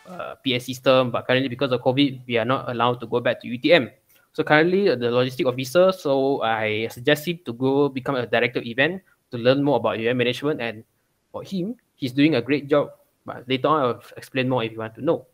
uh, 0.08 0.36
PA 0.36 0.60
system. 0.60 1.12
But 1.12 1.28
currently, 1.28 1.50
because 1.50 1.72
of 1.72 1.82
COVID, 1.82 2.28
we 2.28 2.38
are 2.38 2.46
not 2.46 2.70
allowed 2.70 3.00
to 3.02 3.08
go 3.08 3.20
back 3.20 3.42
to 3.42 3.48
UTM. 3.48 3.92
So 4.34 4.44
currently, 4.44 4.90
uh, 4.90 4.96
the 4.96 5.12
logistic 5.12 5.46
officer. 5.46 5.92
So 5.92 6.42
I 6.42 6.88
suggest 6.88 7.28
him 7.28 7.40
to 7.46 7.54
go 7.54 7.90
become 7.90 8.16
a 8.16 8.26
director 8.26 8.60
of 8.60 8.66
event 8.66 9.04
to 9.32 9.38
learn 9.38 9.64
more 9.64 9.78
about 9.78 10.00
event 10.00 10.18
management. 10.18 10.62
And 10.62 10.84
for 11.32 11.44
him, 11.44 11.76
he's 11.96 12.14
doing 12.14 12.36
a 12.36 12.42
great 12.42 12.68
job. 12.68 12.92
But 13.26 13.48
later 13.48 13.68
on, 13.68 13.80
I'll 13.82 14.04
explain 14.18 14.50
more 14.50 14.64
if 14.64 14.72
you 14.72 14.80
want 14.80 14.96
to 14.96 15.04
know. 15.04 15.28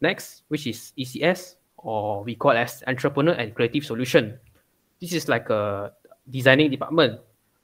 Next, 0.00 0.42
which 0.48 0.66
is 0.66 0.92
ECS, 0.98 1.56
or 1.78 2.24
we 2.24 2.34
call 2.34 2.52
as 2.52 2.82
Entrepreneur 2.86 3.32
and 3.32 3.54
Creative 3.54 3.84
Solution. 3.84 4.38
This 5.00 5.12
is 5.12 5.28
like 5.28 5.48
a 5.48 5.92
designing 6.28 6.70
department. 6.70 7.20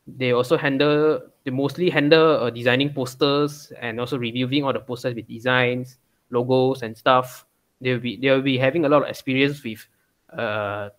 They 0.07 0.33
also 0.33 0.57
handle 0.57 1.21
they 1.45 1.51
mostly 1.51 1.89
handle 1.89 2.45
uh, 2.45 2.51
designing 2.51 2.93
posters 2.93 3.73
and 3.81 3.99
also 3.99 4.19
reviewing 4.19 4.65
all 4.65 4.73
the 4.73 4.81
posters 4.81 5.15
with 5.15 5.29
designs, 5.29 5.99
logos, 6.31 6.83
and 6.83 6.97
stuff. 6.97 7.47
They'll 7.81 7.99
be 8.01 8.17
they'll 8.17 8.43
be 8.43 8.59
having 8.59 8.85
a 8.85 8.89
lot 8.89 9.03
of 9.03 9.09
experience 9.09 9.65
with 9.65 9.87
uh, 10.33 10.91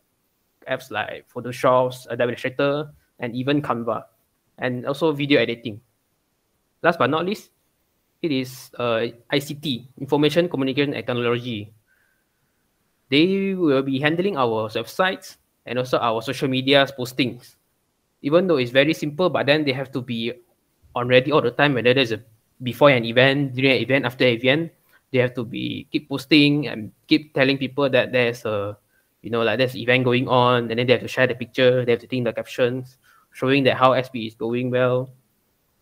apps 0.68 0.90
like 0.90 1.30
Photoshop, 1.30 1.94
Adobe 2.10 2.34
Illustrator, 2.34 2.90
and 3.20 3.36
even 3.36 3.62
Canva, 3.62 4.04
and 4.58 4.86
also 4.86 5.12
video 5.12 5.40
editing. 5.40 5.82
Last 6.82 6.98
but 6.98 7.10
not 7.10 7.26
least, 7.26 7.52
it 8.22 8.32
is 8.32 8.72
uh, 8.80 9.06
ICT, 9.32 9.88
Information 10.00 10.50
Communication 10.50 10.94
and 10.94 11.06
Technology. 11.06 11.72
They 13.10 13.54
will 13.54 13.84
be 13.84 14.00
handling 14.00 14.38
our 14.38 14.70
websites 14.70 15.38
and 15.66 15.78
also 15.78 16.00
our 16.00 16.22
social 16.22 16.48
media 16.48 16.88
postings 16.98 17.56
even 18.22 18.48
though 18.48 18.58
it's 18.58 18.72
very 18.72 18.94
simple, 18.94 19.30
but 19.30 19.46
then 19.46 19.66
they 19.66 19.74
have 19.74 19.92
to 19.92 20.02
be 20.02 20.34
on 20.96 21.08
ready 21.08 21.32
all 21.32 21.42
the 21.42 21.52
time. 21.52 21.74
Whether 21.74 21.94
there's 21.94 22.12
a 22.12 22.22
before 22.62 22.90
an 22.90 23.06
event, 23.06 23.56
during 23.56 23.72
an 23.72 23.78
event, 23.78 24.06
after 24.06 24.26
an 24.26 24.34
event, 24.34 24.72
they 25.12 25.20
have 25.20 25.34
to 25.36 25.44
be 25.44 25.88
keep 25.91 26.10
posting 26.10 26.68
and 26.68 26.91
keep 27.08 27.34
telling 27.34 27.58
people 27.58 27.89
that 27.89 28.12
there's 28.12 28.46
a 28.46 28.77
you 29.22 29.30
know 29.30 29.44
like 29.44 29.58
there's 29.60 29.75
event 29.75 30.03
going 30.03 30.27
on, 30.27 30.72
and 30.72 30.80
then 30.80 30.88
they 30.88 30.94
have 30.94 31.01
to 31.01 31.08
share 31.08 31.27
the 31.27 31.36
picture, 31.36 31.86
they 31.86 31.91
have 31.91 32.01
to 32.01 32.08
think 32.08 32.25
the 32.25 32.34
captions, 32.34 32.98
showing 33.32 33.63
that 33.65 33.77
how 33.77 33.91
SB 33.91 34.27
is 34.27 34.36
going 34.36 34.72
well. 34.72 35.10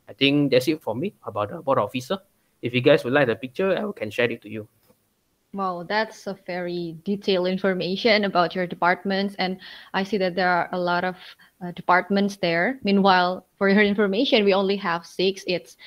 I 0.07 0.13
think 0.13 0.51
that's 0.51 0.67
it 0.67 0.81
for 0.81 0.95
me 0.95 1.13
about 1.23 1.49
the 1.49 1.61
board 1.61 1.77
officer. 1.77 2.17
If 2.61 2.73
you 2.73 2.81
guys 2.81 3.03
would 3.03 3.13
like 3.13 3.27
the 3.27 3.35
picture, 3.35 3.77
I 3.77 3.85
can 3.97 4.09
share 4.09 4.29
it 4.29 4.41
to 4.41 4.49
you. 4.49 4.67
Wow, 5.53 5.83
that's 5.87 6.27
a 6.27 6.37
very 6.45 6.97
detailed 7.03 7.47
information 7.47 8.25
about 8.25 8.53
your 8.53 8.67
departments, 8.67 9.33
and 9.39 9.57
I 9.95 10.03
see 10.03 10.17
that 10.17 10.35
there 10.35 10.49
are 10.49 10.69
a 10.73 10.79
lot 10.79 11.03
of 11.03 11.15
uh, 11.63 11.71
departments 11.71 12.37
there. 12.37 12.79
Meanwhile, 12.83 13.47
for 13.57 13.69
your 13.69 13.81
information, 13.93 14.45
we 14.45 14.53
only 14.53 14.75
have 14.77 15.07
six. 15.07 15.43
It's 15.47 15.77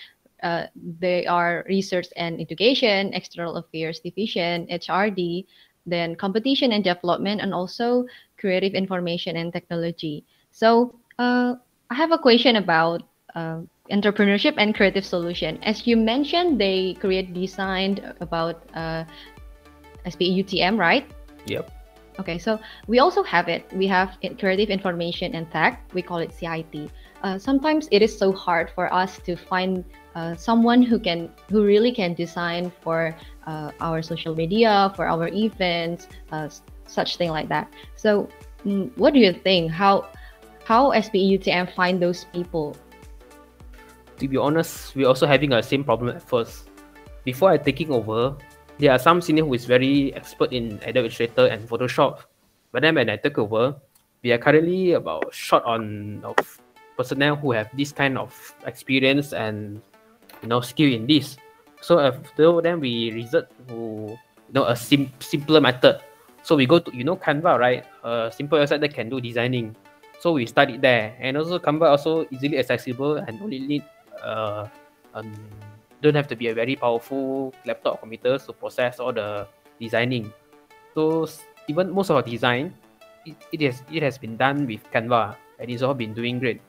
uh, 0.42 0.66
they 0.99 1.26
are 1.26 1.64
research 1.68 2.06
and 2.16 2.40
education, 2.40 3.14
external 3.14 3.56
affairs 3.56 4.00
division, 4.00 4.66
HRD, 4.66 5.46
then 5.87 6.14
competition 6.16 6.72
and 6.72 6.84
development, 6.84 7.40
and 7.40 7.54
also 7.54 8.06
creative 8.38 8.75
information 8.75 9.37
and 9.37 9.52
technology. 9.52 10.25
So 10.50 10.94
uh, 11.18 11.54
I 11.90 11.94
have 11.94 12.12
a 12.12 12.18
question 12.18 12.56
about 12.56 13.02
uh, 13.34 13.61
entrepreneurship 13.90 14.54
and 14.58 14.75
creative 14.75 15.04
solution. 15.04 15.62
As 15.62 15.87
you 15.87 15.96
mentioned, 15.96 16.61
they 16.61 16.94
create 16.94 17.34
design 17.34 18.14
about 18.20 18.62
uh, 18.75 19.04
SPE 20.08 20.42
UTM, 20.42 20.78
right? 20.78 21.06
Yep. 21.46 21.70
Okay, 22.18 22.38
so 22.38 22.61
we 22.87 22.99
also 22.99 23.22
have 23.22 23.49
it. 23.49 23.64
We 23.72 23.87
have 23.87 24.18
creative 24.38 24.68
information 24.68 25.34
and 25.34 25.50
tech. 25.50 25.80
We 25.94 26.02
call 26.02 26.18
it 26.18 26.32
CIT. 26.32 26.90
Uh, 27.22 27.38
sometimes 27.38 27.88
it 27.90 28.02
is 28.02 28.16
so 28.16 28.32
hard 28.32 28.70
for 28.75 28.92
us 28.92 29.18
to 29.25 29.37
find 29.37 29.84
uh, 30.14 30.35
someone 30.37 30.83
who 30.83 30.99
can, 30.99 31.31
who 31.50 31.64
really 31.64 31.92
can 31.92 32.14
design 32.14 32.73
for 32.83 33.14
uh, 33.47 33.71
our 33.81 34.02
social 34.02 34.35
media, 34.35 34.92
for 34.97 35.07
our 35.07 35.28
events, 35.28 36.09
uh, 36.31 36.49
such 36.87 37.16
thing 37.16 37.31
like 37.31 37.49
that. 37.49 37.73
So, 37.97 38.28
mm, 38.64 38.90
what 38.97 39.14
do 39.14 39.21
you 39.21 39.33
think? 39.33 39.73
How 39.73 40.07
how 40.64 40.92
SPE 40.95 41.42
UTM 41.42 41.75
find 41.75 42.00
those 42.00 42.25
people? 42.33 42.76
To 44.19 44.28
be 44.28 44.37
honest, 44.37 44.95
we're 44.95 45.09
also 45.09 45.26
having 45.26 45.52
a 45.52 45.62
same 45.62 45.83
problem 45.83 46.14
at 46.14 46.23
first. 46.23 46.71
Before 47.25 47.50
I 47.50 47.59
taking 47.59 47.90
over, 47.90 48.37
there 48.78 48.92
are 48.92 48.99
some 48.99 49.21
senior 49.21 49.45
who 49.45 49.54
is 49.54 49.64
very 49.64 50.14
expert 50.14 50.52
in 50.52 50.78
Adobe 50.83 51.11
Illustrator 51.11 51.47
and 51.47 51.69
Photoshop. 51.69 52.23
But 52.71 52.83
then 52.83 52.95
when 52.95 53.11
I 53.11 53.16
took 53.16 53.38
over, 53.38 53.75
we 54.23 54.31
are 54.33 54.38
currently 54.38 54.92
about 54.92 55.35
short 55.35 55.64
on 55.64 56.23
of 56.23 56.38
personnel 56.97 57.37
who 57.37 57.52
have 57.52 57.69
this 57.76 57.90
kind 57.90 58.16
of 58.16 58.31
experience 58.66 59.33
and 59.33 59.83
you 60.42 60.49
know 60.49 60.61
skill 60.61 60.92
in 60.92 61.06
this. 61.06 61.38
So 61.80 61.99
after 61.99 62.61
then 62.61 62.78
we 62.78 63.11
resort 63.11 63.50
to 63.68 63.75
you 64.14 64.54
know 64.54 64.66
a 64.66 64.76
sim- 64.76 65.12
simpler 65.18 65.61
method. 65.61 66.02
So 66.42 66.58
we 66.58 66.66
go 66.66 66.78
to 66.78 66.90
you 66.90 67.04
know 67.04 67.16
Canva 67.16 67.58
right, 67.58 67.87
a 68.02 68.30
simple 68.34 68.58
website 68.58 68.82
that 68.82 68.94
can 68.94 69.08
do 69.08 69.20
designing. 69.20 69.75
So 70.18 70.34
we 70.34 70.46
studied 70.46 70.82
there, 70.82 71.14
and 71.18 71.37
also 71.37 71.58
Canva 71.58 71.90
also 71.90 72.26
easily 72.30 72.58
accessible 72.58 73.16
and 73.18 73.40
only 73.42 73.58
need 73.58 73.82
uh, 74.22 74.66
um, 75.14 75.32
don't 76.02 76.14
have 76.14 76.26
to 76.28 76.37
be 76.37 76.49
a 76.49 76.54
very 76.54 76.76
powerful 76.76 77.54
laptop 77.64 78.00
computer 78.00 78.38
to 78.38 78.52
process 78.52 78.99
all 78.99 79.12
the 79.12 79.46
designing. 79.80 80.32
So 80.94 81.26
even 81.68 81.90
most 81.90 82.11
of 82.11 82.16
our 82.16 82.26
design, 82.26 82.75
it, 83.26 83.37
it 83.52 83.61
has 83.62 83.82
it 83.90 84.02
has 84.02 84.18
been 84.18 84.37
done 84.37 84.66
with 84.66 84.82
Canva 84.90 85.37
and 85.58 85.70
it's 85.70 85.82
all 85.82 85.94
been 85.94 86.14
doing 86.14 86.38
great. 86.38 86.61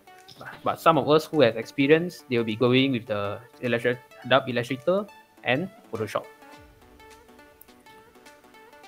But 0.64 0.80
some 0.80 0.98
of 0.98 1.10
us 1.10 1.26
who 1.26 1.42
have 1.42 1.58
experience, 1.58 2.24
they 2.30 2.38
will 2.38 2.48
be 2.48 2.56
going 2.56 2.92
with 2.92 3.08
the 3.08 3.40
Adobe 3.62 4.52
Illustrator 4.52 5.06
and 5.44 5.70
Photoshop. 5.92 6.26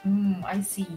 Mm, 0.05 0.43
I 0.45 0.61
see. 0.61 0.87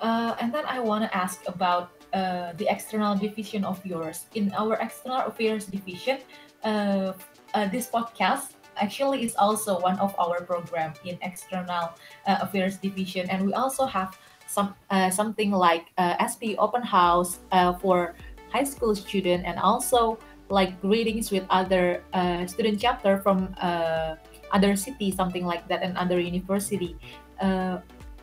Uh, 0.00 0.34
and 0.40 0.52
then 0.52 0.64
I 0.66 0.80
want 0.80 1.04
to 1.04 1.16
ask 1.16 1.40
about 1.46 1.92
uh, 2.12 2.52
the 2.56 2.66
external 2.68 3.16
division 3.16 3.64
of 3.64 3.84
yours. 3.84 4.26
In 4.34 4.52
our 4.54 4.74
external 4.80 5.26
affairs 5.26 5.66
division, 5.66 6.18
uh, 6.64 7.12
uh 7.54 7.68
this 7.68 7.88
podcast 7.90 8.56
actually 8.76 9.22
is 9.22 9.36
also 9.36 9.78
one 9.80 9.98
of 10.00 10.14
our 10.18 10.42
program 10.42 10.92
in 11.04 11.16
external 11.22 11.94
uh, 12.26 12.38
affairs 12.40 12.76
division 12.78 13.30
and 13.30 13.46
we 13.46 13.52
also 13.54 13.86
have 13.86 14.18
some 14.46 14.74
uh, 14.90 15.08
something 15.10 15.52
like 15.52 15.86
SP 16.18 16.58
open 16.58 16.82
house 16.82 17.38
for 17.80 18.16
high 18.54 18.62
school 18.62 18.94
student 18.94 19.42
and 19.44 19.58
also 19.58 20.18
like 20.48 20.78
greetings 20.80 21.34
with 21.34 21.42
other 21.50 22.04
uh, 22.14 22.46
student 22.46 22.78
chapter 22.78 23.18
from 23.18 23.50
uh, 23.60 24.14
other 24.52 24.76
city 24.76 25.10
something 25.10 25.44
like 25.44 25.66
that 25.66 25.82
and 25.82 25.98
other 25.98 26.20
university 26.20 26.94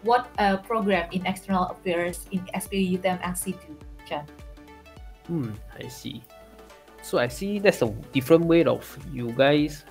what 0.01 0.33
program 0.65 1.05
in 1.11 1.25
external 1.27 1.69
affairs 1.69 2.25
in 2.31 2.41
SP 2.57 2.97
UTM 2.97 3.21
SC2 3.21 3.77
Chan? 4.07 4.25
Hmm, 5.27 5.53
I 5.77 5.85
see. 5.87 6.23
So 7.03 7.19
I 7.19 7.27
see 7.27 7.59
that's 7.59 7.83
a 7.85 7.89
different 8.09 8.45
way 8.45 8.65
of 8.65 8.81
you 9.13 9.29
guys 9.37 9.85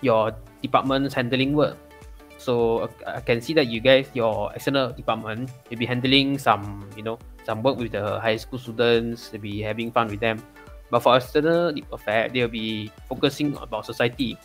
your 0.00 0.34
department's 0.62 1.14
handling 1.14 1.54
work. 1.54 1.76
So 2.38 2.90
I 3.06 3.20
can 3.20 3.40
see 3.40 3.54
that 3.54 3.68
you 3.68 3.80
guys, 3.80 4.08
your 4.12 4.52
external 4.52 4.92
department, 4.92 5.50
will 5.70 5.78
be 5.78 5.86
handling 5.86 6.38
some, 6.38 6.88
you 6.96 7.02
know, 7.02 7.18
some 7.46 7.62
work 7.62 7.78
with 7.78 7.92
the 7.92 8.18
high 8.18 8.36
school 8.36 8.58
students. 8.58 9.30
They'll 9.30 9.40
be 9.40 9.62
having 9.62 9.94
fun 9.94 10.10
with 10.10 10.18
them. 10.18 10.42
But 10.90 11.00
for 11.00 11.16
external 11.16 11.72
affair, 11.92 12.28
they'll 12.28 12.50
be 12.50 12.90
focusing 13.08 13.56
about 13.62 13.86
society. 13.86 14.36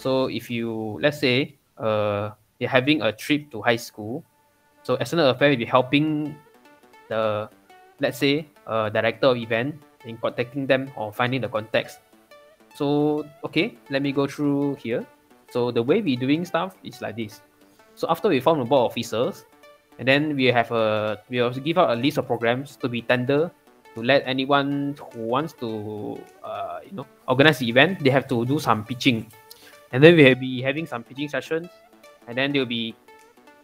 So 0.00 0.26
if 0.32 0.50
you, 0.50 0.98
let's 1.00 1.20
say, 1.20 1.56
uh, 1.76 2.32
you're 2.58 2.72
having 2.72 3.02
a 3.02 3.12
trip 3.12 3.52
to 3.52 3.62
high 3.62 3.76
school, 3.76 4.24
So 4.88 4.94
external 4.94 5.28
affair 5.28 5.50
will 5.50 5.60
be 5.60 5.68
helping 5.68 6.34
the 7.12 7.50
let's 8.00 8.16
say 8.16 8.48
uh, 8.66 8.88
director 8.88 9.26
of 9.28 9.36
event 9.36 9.76
in 10.06 10.16
contacting 10.16 10.66
them 10.66 10.90
or 10.96 11.12
finding 11.12 11.42
the 11.42 11.48
context. 11.48 12.00
So 12.74 13.28
okay, 13.44 13.76
let 13.90 14.00
me 14.00 14.12
go 14.12 14.26
through 14.26 14.76
here. 14.76 15.04
So 15.50 15.70
the 15.70 15.82
way 15.82 16.00
we 16.00 16.16
doing 16.16 16.44
stuff 16.44 16.76
is 16.84 17.02
like 17.02 17.16
this. 17.16 17.42
So 17.96 18.06
after 18.08 18.28
we 18.28 18.40
form 18.40 18.60
a 18.60 18.64
board 18.64 18.88
of 18.88 18.96
officers, 18.96 19.44
and 19.98 20.06
then 20.06 20.34
we 20.34 20.46
have 20.46 20.70
a 20.70 21.18
we 21.28 21.40
also 21.40 21.60
give 21.60 21.78
out 21.78 21.90
a 21.90 21.98
list 21.98 22.18
of 22.18 22.26
programs 22.26 22.76
to 22.78 22.88
be 22.88 23.02
tender 23.02 23.50
to 23.94 24.00
let 24.02 24.22
anyone 24.26 24.94
who 25.12 25.26
wants 25.26 25.52
to 25.58 26.14
uh, 26.46 26.78
you 26.86 26.94
know 26.94 27.06
organize 27.26 27.58
the 27.58 27.68
event 27.68 27.98
they 27.98 28.10
have 28.10 28.30
to 28.30 28.46
do 28.46 28.58
some 28.58 28.84
pitching. 28.86 29.26
And 29.90 30.04
then 30.04 30.16
we'll 30.16 30.36
be 30.36 30.60
having 30.62 30.86
some 30.86 31.02
pitching 31.02 31.28
sessions. 31.28 31.66
And 32.28 32.36
then 32.36 32.52
they'll 32.52 32.68
be 32.68 32.94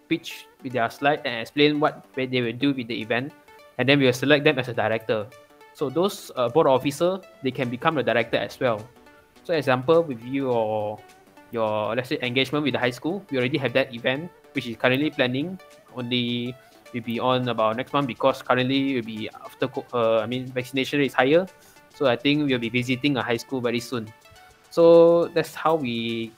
pitch 0.08 0.48
with 0.62 0.72
their 0.72 0.88
slide 0.88 1.20
and 1.24 1.44
explain 1.44 1.78
what 1.78 2.06
they 2.16 2.40
will 2.40 2.56
do 2.56 2.72
with 2.72 2.88
the 2.88 2.98
event. 2.98 3.32
And 3.76 3.86
then 3.88 4.00
we'll 4.00 4.16
select 4.16 4.42
them 4.42 4.58
as 4.58 4.68
a 4.68 4.74
director. 4.74 5.28
So 5.74 5.90
those 5.90 6.32
uh, 6.34 6.48
board 6.48 6.66
officer 6.66 7.20
they 7.42 7.50
can 7.50 7.68
become 7.68 7.98
a 7.98 8.02
director 8.02 8.38
as 8.38 8.58
well. 8.58 8.82
So 9.44 9.54
example 9.54 10.02
with 10.02 10.22
your 10.24 10.98
your 11.52 11.94
let's 11.94 12.08
say 12.08 12.18
engagement 12.22 12.64
with 12.64 12.74
the 12.74 12.82
high 12.82 12.90
school 12.90 13.22
we 13.30 13.38
already 13.38 13.58
have 13.58 13.72
that 13.74 13.94
event 13.94 14.26
which 14.58 14.66
is 14.66 14.74
currently 14.74 15.10
planning 15.10 15.54
only 15.96 16.54
will 16.92 17.02
be 17.02 17.18
on 17.18 17.48
about 17.48 17.76
next 17.76 17.92
month 17.92 18.06
because 18.06 18.42
currently 18.42 18.94
will 18.94 19.06
be 19.06 19.28
after 19.44 19.68
uh, 19.92 20.18
I 20.20 20.26
mean 20.26 20.46
vaccination 20.46 21.00
is 21.02 21.14
higher, 21.14 21.46
so 21.94 22.06
I 22.06 22.16
think 22.16 22.46
we'll 22.46 22.58
be 22.58 22.68
visiting 22.68 23.16
a 23.16 23.22
high 23.22 23.36
school 23.38 23.60
very 23.60 23.80
soon. 23.80 24.08
So 24.70 25.26
that's 25.34 25.54
how 25.54 25.74
we 25.74 26.32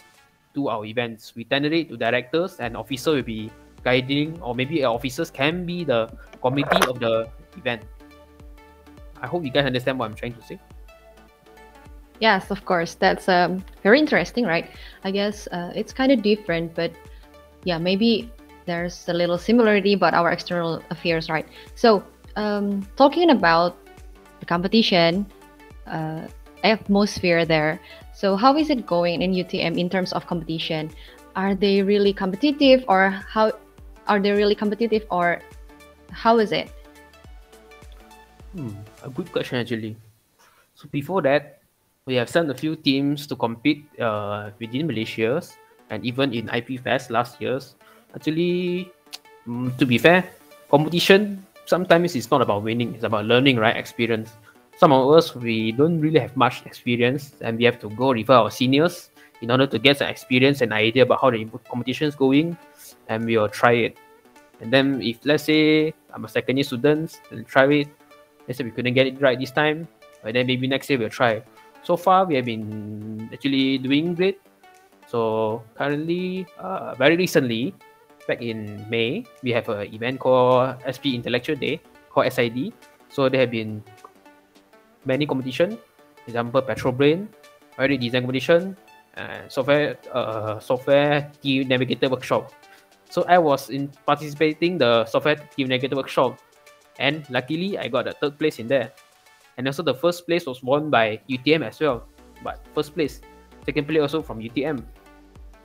do 0.55 0.69
our 0.69 0.85
events. 0.85 1.35
We 1.37 1.45
tender 1.45 1.73
it 1.73 1.89
to 1.89 1.97
directors 1.97 2.57
and 2.57 2.77
officer 2.77 3.13
will 3.13 3.23
be 3.23 3.51
guiding 3.85 4.41
or 4.43 4.55
maybe 4.55 4.85
officers 4.85 5.31
can 5.31 5.65
be 5.65 5.85
the 5.85 6.09
committee 6.43 6.85
of 6.89 6.99
the 6.99 7.29
event. 7.57 7.83
I 9.21 9.27
hope 9.27 9.45
you 9.45 9.51
guys 9.51 9.65
understand 9.65 9.99
what 9.99 10.11
I'm 10.11 10.17
trying 10.17 10.35
to 10.35 10.43
say. 10.43 10.59
Yes, 12.21 12.51
of 12.51 12.65
course. 12.65 12.95
That's 12.95 13.29
um, 13.29 13.65
very 13.83 14.01
interesting, 14.01 14.45
right? 14.45 14.69
I 15.05 15.11
guess 15.11 15.47
uh, 15.53 15.73
it's 15.75 15.93
kind 15.93 16.11
of 16.13 16.23
different, 16.23 16.75
but 16.75 16.93
yeah, 17.65 17.79
maybe 17.79 18.33
there's 18.67 19.09
a 19.09 19.15
little 19.15 19.39
similarity 19.39 19.95
about 19.95 20.13
our 20.13 20.31
external 20.31 20.83
affairs, 20.91 21.31
right? 21.31 21.47
So, 21.75 22.03
um, 22.37 22.87
talking 22.97 23.31
about 23.31 23.79
the 24.41 24.47
competition, 24.47 25.25
uh, 25.87 26.27
atmosphere 26.65 27.47
there. 27.47 27.81
So, 28.13 28.37
how 28.37 28.57
is 28.57 28.69
it 28.69 28.87
going 28.87 29.23
in 29.23 29.33
UTM 29.33 29.79
in 29.79 29.89
terms 29.89 30.13
of 30.13 30.27
competition? 30.27 30.91
Are 31.35 31.55
they 31.55 31.83
really 31.83 32.13
competitive, 32.13 32.85
or 32.89 33.11
how 33.11 33.53
are 34.09 34.21
they 34.21 34.33
really 34.33 34.55
competitive, 34.55 35.07
or 35.11 35.41
how 36.11 36.39
is 36.39 36.53
it? 36.53 36.69
Hmm, 38.53 38.73
a 39.05 39.09
good 39.09 39.31
question 39.33 39.61
actually. 39.61 39.97
So 40.75 40.89
before 40.89 41.21
that, 41.23 41.61
we 42.07 42.17
have 42.17 42.29
sent 42.29 42.51
a 42.51 42.55
few 42.55 42.77
teams 42.77 43.27
to 43.29 43.37
compete 43.37 43.85
uh, 44.01 44.51
within 44.61 44.87
Malaysia 44.87 45.43
and 45.91 46.05
even 46.05 46.33
in 46.33 46.49
IP 46.49 46.81
Fest 46.81 47.11
last 47.11 47.41
years 47.41 47.77
actually, 48.15 48.93
um, 49.47 49.73
to 49.79 49.87
be 49.87 49.99
fair, 49.99 50.25
competition 50.71 51.45
sometimes 51.67 52.15
it's 52.15 52.31
not 52.31 52.41
about 52.41 52.63
winning; 52.63 52.95
it's 52.95 53.05
about 53.05 53.27
learning, 53.27 53.57
right? 53.59 53.77
Experience. 53.77 54.33
Some 54.79 54.93
of 54.93 55.09
us 55.11 55.35
we 55.35 55.73
don't 55.73 56.01
really 56.01 56.21
have 56.21 56.37
much 56.37 56.65
experience, 56.67 57.35
and 57.41 57.59
we 57.59 57.65
have 57.65 57.81
to 57.81 57.91
go 57.91 58.13
refer 58.13 58.35
our 58.35 58.51
seniors 58.51 59.11
in 59.43 59.51
order 59.51 59.67
to 59.67 59.79
get 59.79 59.99
some 59.99 60.09
experience 60.09 60.61
and 60.61 60.73
idea 60.73 61.03
about 61.03 61.21
how 61.21 61.31
the 61.31 61.45
competition 61.69 62.09
is 62.09 62.15
going, 62.15 62.57
and 63.09 63.25
we 63.25 63.37
will 63.37 63.49
try 63.49 63.73
it. 63.73 63.99
And 64.61 64.73
then 64.73 65.03
if 65.03 65.21
let's 65.25 65.45
say 65.45 65.93
I'm 66.13 66.25
a 66.25 66.29
second 66.29 66.57
year 66.57 66.65
student 66.65 67.21
and 67.31 67.47
try 67.47 67.69
it, 67.85 67.89
let's 68.49 68.59
say 68.59 68.65
we 68.65 68.71
couldn't 68.71 68.95
get 68.95 69.07
it 69.07 69.21
right 69.21 69.39
this 69.39 69.51
time, 69.51 69.89
but 70.23 70.33
then 70.33 70.47
maybe 70.47 70.67
next 70.67 70.89
year 70.89 70.99
we'll 70.99 71.13
try. 71.13 71.43
So 71.83 71.97
far 71.97 72.25
we 72.25 72.35
have 72.37 72.47
been 72.47 73.29
actually 73.33 73.79
doing 73.79 74.15
great. 74.15 74.41
So 75.07 75.63
currently, 75.77 76.47
uh, 76.59 76.95
very 76.97 77.17
recently, 77.17 77.75
back 78.27 78.43
in 78.43 78.85
May, 78.91 79.25
we 79.43 79.51
have 79.53 79.69
an 79.69 79.89
event 79.95 80.21
called 80.21 80.77
SP 80.85 81.15
Intellectual 81.15 81.57
Day, 81.57 81.81
called 82.11 82.31
SID. 82.31 82.75
So 83.09 83.29
there 83.29 83.41
have 83.41 83.51
been 83.51 83.83
many 85.07 85.27
competition, 85.27 85.79
example 86.27 86.61
Petrobrain, 86.63 87.29
already 87.79 87.97
design 87.97 88.23
competition, 88.23 88.77
and 89.15 89.51
software 89.51 89.97
uh, 90.13 90.59
software 90.61 91.31
team 91.41 91.69
navigator 91.69 92.09
workshop. 92.09 92.53
So 93.09 93.25
I 93.29 93.39
was 93.39 93.71
in 93.71 93.89
participating 94.05 94.79
the 94.79 95.07
software 95.07 95.37
team 95.37 95.69
navigator 95.69 95.97
workshop, 95.97 96.39
and 96.99 97.25
luckily 97.31 97.79
I 97.79 97.89
got 97.89 98.05
the 98.05 98.13
third 98.13 98.39
place 98.39 98.59
in 98.59 98.67
there. 98.67 98.93
And 99.57 99.67
also 99.67 99.83
the 99.83 99.95
first 99.95 100.27
place 100.27 100.45
was 100.45 100.63
won 100.63 100.91
by 100.91 101.21
UTM 101.31 101.65
as 101.65 101.81
well, 101.81 102.05
but 102.45 102.61
first 102.75 102.93
place, 102.93 103.23
second 103.65 103.89
place 103.89 104.03
also 104.03 104.21
from 104.21 104.41
UTM. 104.41 104.85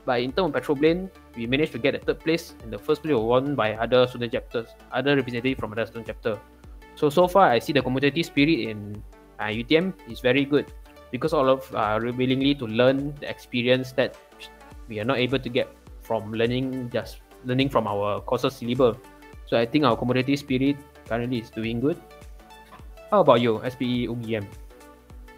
But 0.06 0.22
in 0.22 0.32
terms 0.32 0.54
of 0.54 0.62
Petrobrain, 0.62 1.10
we 1.36 1.46
managed 1.46 1.72
to 1.72 1.78
get 1.78 1.94
a 1.94 1.98
third 1.98 2.20
place, 2.20 2.54
and 2.62 2.72
the 2.72 2.78
first 2.78 3.02
place 3.02 3.14
was 3.14 3.24
won 3.24 3.54
by 3.54 3.74
other 3.74 4.06
student 4.06 4.32
chapters, 4.32 4.68
other 4.92 5.16
representative 5.16 5.58
from 5.58 5.72
other 5.72 5.86
student 5.86 6.06
chapter. 6.06 6.38
So 6.94 7.08
so 7.08 7.26
far, 7.26 7.48
I 7.48 7.58
see 7.58 7.72
the 7.72 7.82
community 7.82 8.22
spirit 8.22 8.68
in 8.68 9.02
uh, 9.40 9.48
UTM 9.48 9.94
is 10.10 10.20
very 10.20 10.44
good 10.44 10.72
because 11.10 11.32
all 11.32 11.48
of 11.48 11.64
are 11.74 12.00
willingly 12.00 12.54
to 12.56 12.66
learn 12.66 13.14
the 13.20 13.28
experience 13.28 13.92
that 13.92 14.16
we 14.88 15.00
are 15.00 15.04
not 15.04 15.18
able 15.18 15.38
to 15.38 15.48
get 15.48 15.68
from 16.02 16.32
learning 16.32 16.90
just 16.90 17.20
learning 17.44 17.68
from 17.68 17.86
our 17.86 18.20
courses 18.20 18.56
syllabus. 18.56 18.96
So 19.46 19.58
I 19.58 19.66
think 19.66 19.84
our 19.84 19.96
community 19.96 20.36
spirit 20.36 20.76
currently 21.06 21.40
is 21.40 21.50
doing 21.50 21.80
good. 21.80 22.00
How 23.10 23.20
about 23.20 23.40
you, 23.40 23.60
SPE 23.60 24.08
UGM? 24.08 24.46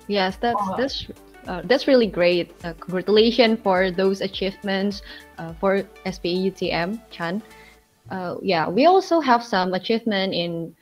Yes, 0.07 0.37
that's 0.37 0.63
that's 0.77 1.07
uh, 1.47 1.63
that's 1.65 1.87
really 1.87 2.07
great. 2.07 2.53
Uh, 2.65 2.73
congratulations 2.81 3.59
for 3.63 3.91
those 3.91 4.21
achievements 4.21 5.03
uh, 5.39 5.53
for 5.55 5.83
SPE 6.11 6.51
UTM, 6.51 7.01
Chan. 7.11 7.43
Uh, 8.11 8.37
yeah, 8.43 8.69
we 8.69 8.87
also 8.87 9.21
have 9.21 9.43
some 9.43 9.75
achievement 9.75 10.35
in 10.35 10.75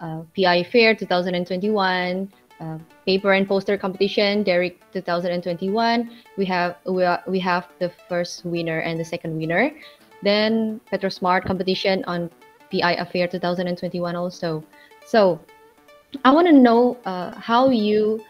uh, 0.00 0.22
PI 0.36 0.64
Fair 0.64 0.94
2021, 0.94 2.32
uh, 2.60 2.78
paper 3.06 3.32
and 3.32 3.46
poster 3.46 3.76
competition, 3.76 4.42
Derek 4.42 4.80
2021. 4.92 6.10
We 6.36 6.44
have 6.46 6.76
we, 6.86 7.04
are, 7.04 7.22
we 7.26 7.38
have 7.40 7.68
the 7.78 7.90
first 8.08 8.44
winner 8.44 8.80
and 8.80 8.98
the 8.98 9.04
second 9.04 9.36
winner. 9.36 9.70
Then 10.22 10.80
PetroSmart 10.92 11.44
competition 11.44 12.04
on 12.06 12.30
PI 12.72 12.94
Affair 12.94 13.28
2021 13.28 14.16
also. 14.16 14.64
So 15.06 15.40
I 16.24 16.30
want 16.30 16.46
to 16.46 16.52
know 16.52 16.98
how 17.36 17.70
you 17.70 18.22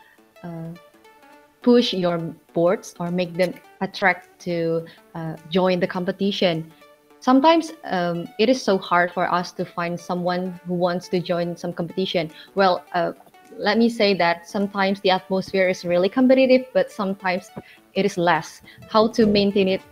push 1.63 1.93
your 1.93 2.19
boards 2.53 2.95
or 2.99 3.11
make 3.11 3.35
them 3.35 3.55
attract 3.81 4.41
to 4.41 4.87
uh, 5.15 5.37
join 5.51 5.81
the 5.81 5.87
competition. 5.87 6.73
Sometimes 7.21 7.73
um, 7.85 8.27
it 8.39 8.49
is 8.49 8.63
so 8.63 8.79
hard 8.79 9.13
for 9.13 9.31
us 9.31 9.53
to 9.53 9.65
find 9.65 10.01
someone 10.01 10.59
who 10.67 10.75
wants 10.75 11.09
to 11.09 11.21
join 11.21 11.57
some 11.57 11.73
competition. 11.73 12.31
Well, 12.55 12.83
uh, 12.95 13.13
let 13.59 13.77
me 13.77 13.89
say 13.89 14.15
that 14.15 14.49
sometimes 14.49 15.01
the 15.03 15.11
atmosphere 15.11 15.69
is 15.69 15.85
really 15.85 16.09
competitive, 16.09 16.67
but 16.73 16.91
sometimes 16.91 17.51
it 17.95 18.07
is 18.07 18.17
less. 18.17 18.63
How 18.89 19.09
to 19.09 19.27
maintain 19.27 19.69
it 19.69 19.83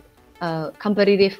uh, 0.41 0.71
competitive? 0.79 1.37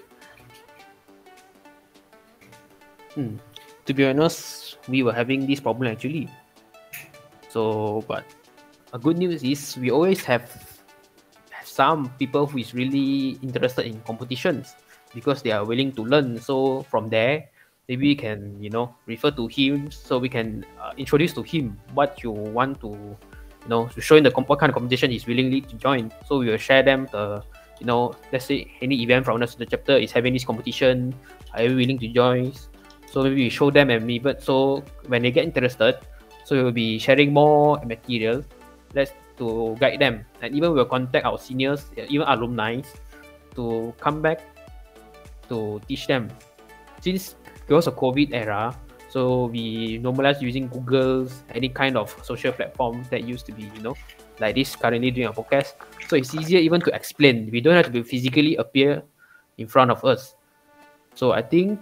Hmm. 3.16 3.38
To 3.86 3.94
be 3.94 4.06
honest, 4.06 4.78
we 4.88 5.02
were 5.02 5.14
having 5.14 5.48
this 5.48 5.60
problem 5.60 5.92
actually. 5.92 6.30
So, 7.50 8.04
but 8.08 8.24
a 8.94 9.00
good 9.00 9.18
news 9.18 9.44
is 9.44 9.78
we 9.78 9.92
always 9.92 10.24
have, 10.26 10.50
some 11.64 12.10
people 12.20 12.46
who 12.46 12.58
is 12.58 12.74
really 12.74 13.40
interested 13.42 13.86
in 13.86 14.02
competitions 14.02 14.76
because 15.14 15.42
they 15.42 15.52
are 15.52 15.64
willing 15.64 15.94
to 15.94 16.04
learn. 16.04 16.38
So 16.42 16.84
from 16.84 17.08
there, 17.08 17.48
maybe 17.88 18.08
we 18.08 18.16
can 18.16 18.58
you 18.60 18.70
know 18.70 18.94
refer 19.06 19.32
to 19.32 19.48
him 19.48 19.90
so 19.90 20.20
we 20.20 20.28
can 20.28 20.66
uh, 20.82 20.92
introduce 20.98 21.32
to 21.34 21.42
him 21.42 21.80
what 21.94 22.22
you 22.22 22.32
want 22.32 22.82
to 22.82 22.90
you 22.90 23.70
know 23.70 23.88
to 23.96 24.02
show 24.02 24.18
him 24.18 24.24
the 24.24 24.32
comp- 24.32 24.50
what 24.50 24.60
kind 24.60 24.70
of 24.70 24.76
competition 24.76 25.12
he's 25.12 25.26
willingly 25.26 25.62
to 25.62 25.76
join. 25.76 26.12
So 26.28 26.40
we 26.40 26.50
will 26.50 26.58
share 26.58 26.84
them 26.84 27.08
the 27.12 27.44
you 27.80 27.86
know 27.86 28.14
let's 28.34 28.46
say 28.46 28.70
any 28.82 29.02
event 29.04 29.24
from 29.24 29.40
the 29.40 29.66
chapter 29.66 29.96
is 29.96 30.12
having 30.12 30.34
this 30.34 30.44
competition. 30.44 31.16
Are 31.54 31.64
you 31.64 31.76
willing 31.76 32.00
to 32.00 32.08
join? 32.10 32.52
So 33.10 33.24
maybe 33.24 33.36
we 33.36 33.50
show 33.50 33.72
them 33.72 33.90
and 33.90 34.06
maybe 34.06 34.36
so 34.40 34.84
when 35.08 35.22
they 35.22 35.32
get 35.32 35.46
interested, 35.46 35.98
so 36.44 36.58
we 36.58 36.64
will 36.64 36.76
be 36.76 37.00
sharing 37.00 37.32
more 37.32 37.80
material 37.86 38.44
let's 38.94 39.12
to 39.38 39.76
guide 39.80 40.00
them. 40.00 40.26
And 40.42 40.56
even 40.56 40.74
we'll 40.74 40.86
contact 40.86 41.26
our 41.26 41.38
seniors 41.38 41.86
even 41.96 42.28
alumni 42.28 42.82
to 43.56 43.94
come 44.00 44.22
back 44.22 44.42
to 45.50 45.82
teach 45.88 46.08
them. 46.08 46.30
Since 47.02 47.36
because 47.66 47.88
of 47.88 47.96
covid 47.96 48.34
era 48.34 48.76
so 49.10 49.46
we 49.46 49.98
normalize 50.02 50.42
using 50.42 50.68
google's 50.68 51.44
any 51.54 51.70
kind 51.70 51.96
of 51.98 52.10
social 52.26 52.52
platform 52.52 53.06
that 53.10 53.24
used 53.24 53.46
to 53.46 53.54
be 53.54 53.70
you 53.74 53.82
know 53.82 53.96
like 54.42 54.54
this 54.54 54.76
currently 54.76 55.10
doing 55.10 55.30
a 55.30 55.34
podcast 55.34 55.78
so 56.10 56.18
it's 56.18 56.34
easier 56.34 56.58
even 56.58 56.82
to 56.82 56.90
explain. 56.96 57.50
We 57.54 57.62
don't 57.62 57.78
have 57.78 57.94
to 57.94 58.04
physically 58.04 58.58
appear 58.58 59.04
in 59.60 59.68
front 59.68 59.92
of 59.92 60.04
us. 60.04 60.34
So 61.14 61.32
i 61.32 61.42
think 61.42 61.80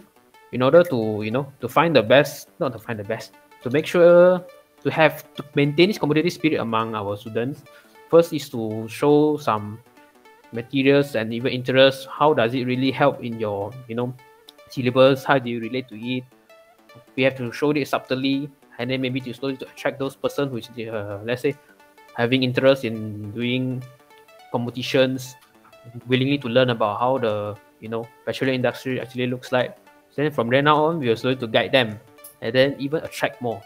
in 0.52 0.62
order 0.62 0.84
to 0.84 1.24
you 1.24 1.32
know 1.32 1.48
to 1.62 1.72
find 1.72 1.96
the 1.96 2.04
best, 2.04 2.52
not 2.60 2.74
to 2.74 2.80
find 2.80 3.00
the 3.00 3.08
best, 3.08 3.32
to 3.63 3.72
make 3.72 3.88
sure 3.88 4.43
to 4.88 4.91
have 4.95 5.28
to 5.36 5.43
maintain 5.52 5.91
this 5.91 6.00
competitive 6.00 6.32
spirit 6.32 6.63
among 6.63 6.95
our 6.95 7.19
students. 7.19 7.67
First 8.08 8.32
is 8.32 8.47
to 8.56 8.88
show 8.88 9.36
some 9.36 9.84
materials 10.56 11.19
and 11.19 11.36
even 11.36 11.52
interest. 11.52 12.08
How 12.08 12.32
does 12.32 12.56
it 12.56 12.63
really 12.63 12.89
help 12.89 13.19
in 13.19 13.36
your 13.36 13.76
you 13.91 14.00
know 14.00 14.15
syllabus? 14.71 15.28
How 15.28 15.43
do 15.43 15.52
you 15.52 15.60
relate 15.60 15.91
to 15.91 16.00
it? 16.00 16.23
We 17.19 17.28
have 17.28 17.36
to 17.36 17.52
show 17.52 17.76
it 17.76 17.84
subtly, 17.84 18.47
and 18.80 18.88
then 18.88 19.04
maybe 19.04 19.19
to 19.28 19.36
slowly 19.36 19.60
to 19.60 19.67
attract 19.67 20.00
those 20.00 20.15
person 20.15 20.56
which 20.56 20.71
uh, 20.80 21.19
let's 21.28 21.43
say 21.43 21.60
having 22.15 22.47
interest 22.47 22.88
in 22.88 23.30
doing 23.36 23.84
competitions, 24.56 25.36
willingly 26.08 26.39
to 26.39 26.47
learn 26.47 26.71
about 26.71 27.04
how 27.04 27.19
the 27.19 27.60
you 27.84 27.91
know 27.91 28.08
petroleum 28.23 28.56
industry 28.63 29.04
actually 29.04 29.28
looks 29.28 29.52
like. 29.52 29.76
Then 30.15 30.32
from 30.32 30.50
there 30.50 30.63
now 30.63 30.82
on, 30.89 30.97
we 30.97 31.12
are 31.12 31.19
slowly 31.19 31.36
to 31.43 31.45
guide 31.45 31.76
them, 31.76 32.00
and 32.39 32.56
then 32.56 32.80
even 32.80 33.04
attract 33.04 33.43
more. 33.43 33.62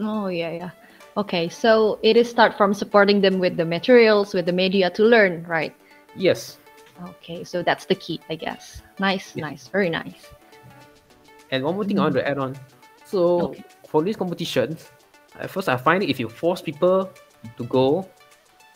Oh 0.00 0.28
yeah, 0.28 0.50
yeah. 0.50 0.70
Okay, 1.16 1.48
so 1.48 1.98
it 2.02 2.16
is 2.16 2.28
start 2.30 2.56
from 2.56 2.72
supporting 2.72 3.20
them 3.20 3.38
with 3.38 3.56
the 3.56 3.64
materials, 3.64 4.32
with 4.32 4.46
the 4.46 4.52
media 4.52 4.88
to 4.90 5.04
learn, 5.04 5.44
right? 5.44 5.74
Yes, 6.16 6.58
Okay, 7.00 7.42
so 7.42 7.62
that's 7.62 7.86
the 7.86 7.94
key, 7.96 8.20
I 8.28 8.36
guess. 8.36 8.82
Nice, 9.00 9.34
Yeah. 9.34 9.48
nice, 9.50 9.66
very 9.68 9.90
nice. 9.90 10.30
And 11.50 11.64
one 11.64 11.74
more 11.74 11.84
thing 11.84 11.98
I 11.98 12.04
want 12.08 12.14
to 12.16 12.24
add 12.26 12.38
on. 12.38 12.56
So 13.04 13.52
Okay. 13.52 13.64
for 13.88 14.02
these 14.02 14.16
competitions, 14.16 14.88
at 15.38 15.50
first 15.50 15.68
I 15.68 15.76
find 15.76 16.02
if 16.02 16.20
you 16.20 16.28
force 16.28 16.62
people 16.62 17.10
to 17.56 17.64
go, 17.64 18.08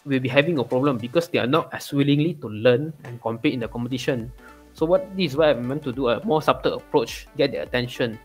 we'll 0.05 0.21
be 0.21 0.29
having 0.29 0.59
a 0.59 0.65
problem 0.65 0.99
because 0.99 1.29
they 1.29 1.39
are 1.39 1.47
not 1.47 1.73
as 1.73 1.93
willingly 1.93 2.35
to 2.43 2.49
learn 2.49 2.93
and 3.05 3.21
compete 3.23 3.55
in 3.55 3.61
the 3.61 3.69
competition. 3.69 4.33
So 4.73 4.85
what 4.85 5.09
this 5.17 5.33
is 5.33 5.37
why 5.37 5.51
I 5.51 5.55
meant 5.55 5.85
to 5.85 5.93
do 5.93 6.09
a 6.09 6.21
more 6.25 6.43
subtle 6.43 6.75
approach, 6.75 7.27
get 7.37 7.53
their 7.53 7.63
attention. 7.63 8.19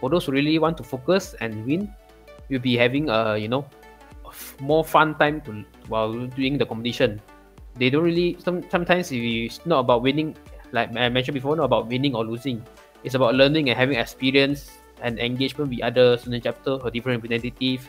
For 0.00 0.10
those 0.10 0.26
who 0.26 0.32
really 0.32 0.58
want 0.58 0.76
to 0.78 0.82
focus 0.82 1.34
and 1.38 1.62
win, 1.66 1.86
you'll 2.52 2.60
be 2.60 2.76
having 2.76 3.08
a 3.08 3.40
you 3.40 3.48
know 3.48 3.64
more 4.60 4.84
fun 4.84 5.16
time 5.16 5.40
to 5.48 5.64
while 5.88 6.12
doing 6.36 6.60
the 6.60 6.68
competition. 6.68 7.16
They 7.80 7.88
don't 7.88 8.04
really 8.04 8.36
some 8.44 8.60
sometimes 8.68 9.08
it's 9.10 9.64
not 9.64 9.88
about 9.88 10.04
winning 10.04 10.36
like 10.72 10.92
I 10.96 11.08
mentioned 11.08 11.34
before, 11.34 11.56
not 11.56 11.64
about 11.64 11.88
winning 11.88 12.14
or 12.14 12.24
losing. 12.24 12.60
It's 13.04 13.16
about 13.16 13.34
learning 13.34 13.72
and 13.72 13.78
having 13.78 13.96
experience 13.96 14.70
and 15.00 15.18
engagement 15.18 15.70
with 15.70 15.82
other 15.82 16.16
student 16.16 16.44
chapter 16.44 16.76
or 16.76 16.90
different 16.90 17.24
representative 17.24 17.88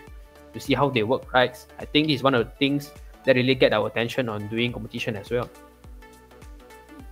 to 0.53 0.59
see 0.59 0.73
how 0.73 0.89
they 0.89 1.03
work 1.03 1.31
right. 1.33 1.55
I 1.79 1.85
think 1.85 2.07
this 2.07 2.17
is 2.17 2.23
one 2.23 2.33
of 2.33 2.47
the 2.47 2.51
things 2.55 2.91
that 3.25 3.35
really 3.35 3.55
get 3.55 3.73
our 3.73 3.87
attention 3.87 4.29
on 4.29 4.47
doing 4.47 4.71
competition 4.71 5.15
as 5.15 5.29
well. 5.29 5.49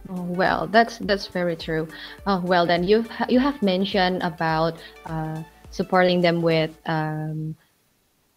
Oh, 0.09 0.23
well, 0.23 0.67
that's 0.67 0.97
that's 0.99 1.27
very 1.27 1.55
true. 1.55 1.87
Oh, 2.27 2.41
well, 2.43 2.65
then 2.65 2.83
you've 2.83 3.07
you 3.29 3.39
have 3.39 3.61
mentioned 3.61 4.23
about 4.23 4.75
uh, 5.05 5.43
supporting 5.71 6.21
them 6.21 6.41
with 6.41 6.71
um, 6.85 7.55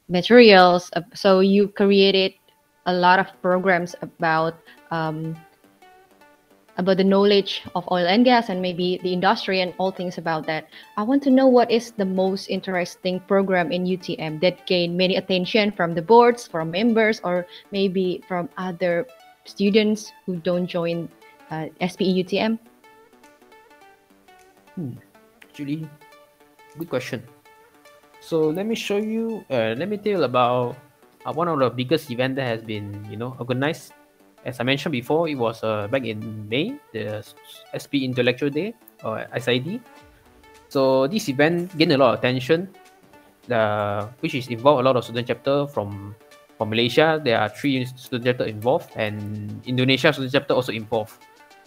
materials. 0.09 0.91
Uh, 0.95 1.03
So 1.15 1.41
you 1.41 1.69
created 1.69 2.35
a 2.87 2.93
lot 2.93 3.19
of 3.19 3.29
programs 3.43 3.95
about 4.03 4.55
um, 4.91 5.37
about 6.77 6.97
the 6.97 7.05
knowledge 7.05 7.63
of 7.75 7.87
oil 7.91 8.07
and 8.07 8.25
gas 8.25 8.49
and 8.49 8.61
maybe 8.61 8.99
the 9.03 9.13
industry 9.13 9.61
and 9.61 9.73
all 9.79 9.91
things 9.91 10.19
about 10.19 10.47
that. 10.47 10.67
I 10.97 11.03
want 11.03 11.23
to 11.23 11.31
know 11.31 11.47
what 11.47 11.71
is 11.71 11.93
the 11.93 12.05
most 12.05 12.51
interesting 12.51 13.21
program 13.21 13.71
in 13.71 13.85
UTM 13.85 14.41
that 14.41 14.67
gained 14.67 14.97
many 14.97 15.17
attention 15.17 15.71
from 15.71 15.95
the 15.95 16.03
boards, 16.03 16.47
from 16.47 16.73
members, 16.73 17.21
or 17.23 17.47
maybe 17.71 18.25
from 18.27 18.49
other 18.59 19.07
students 19.45 20.11
who 20.27 20.37
don't 20.37 20.67
join 20.67 21.09
uh, 21.51 21.67
SPE 21.79 22.27
UTM? 22.27 22.59
Actually, 25.43 25.89
good 26.79 26.91
question. 26.91 27.23
So 28.25 28.49
let 28.49 28.67
me 28.67 28.75
show 28.75 28.97
you. 28.97 29.45
Uh, 29.51 29.77
let 29.77 29.89
me 29.89 30.01
tell 30.01 30.21
you 30.21 30.25
about 30.25 30.77
uh, 31.27 31.33
one 31.33 31.49
of 31.49 31.59
the 31.59 31.69
biggest 31.71 32.11
event 32.11 32.37
that 32.37 32.49
has 32.49 32.61
been 32.63 33.05
you 33.11 33.17
know 33.17 33.37
organized. 33.39 33.93
As 34.45 34.61
I 34.61 34.65
mentioned 34.65 34.93
before, 34.93 35.29
it 35.29 35.37
was 35.37 35.65
uh, 35.65 35.89
back 35.89 36.05
in 36.05 36.21
May, 36.49 36.77
the 36.93 37.25
SP 37.73 38.05
Intellectual 38.05 38.53
Day 38.53 38.77
or 39.01 39.25
SID. 39.33 39.81
So 40.69 41.07
this 41.09 41.29
event 41.29 41.73
gained 41.77 41.93
a 41.93 41.99
lot 42.01 42.13
of 42.13 42.19
attention, 42.21 42.69
uh, 43.49 44.09
which 44.21 44.35
is 44.35 44.49
involved 44.49 44.81
a 44.81 44.85
lot 44.85 44.97
of 44.97 45.05
student 45.05 45.29
chapter 45.29 45.67
from 45.69 46.15
from 46.57 46.69
Malaysia. 46.69 47.21
There 47.21 47.41
are 47.41 47.49
three 47.49 47.85
student 47.97 48.25
chapter 48.25 48.45
involved, 48.45 48.93
and 48.97 49.49
Indonesia 49.65 50.13
student 50.13 50.33
chapter 50.33 50.53
also 50.53 50.73
involved. 50.73 51.17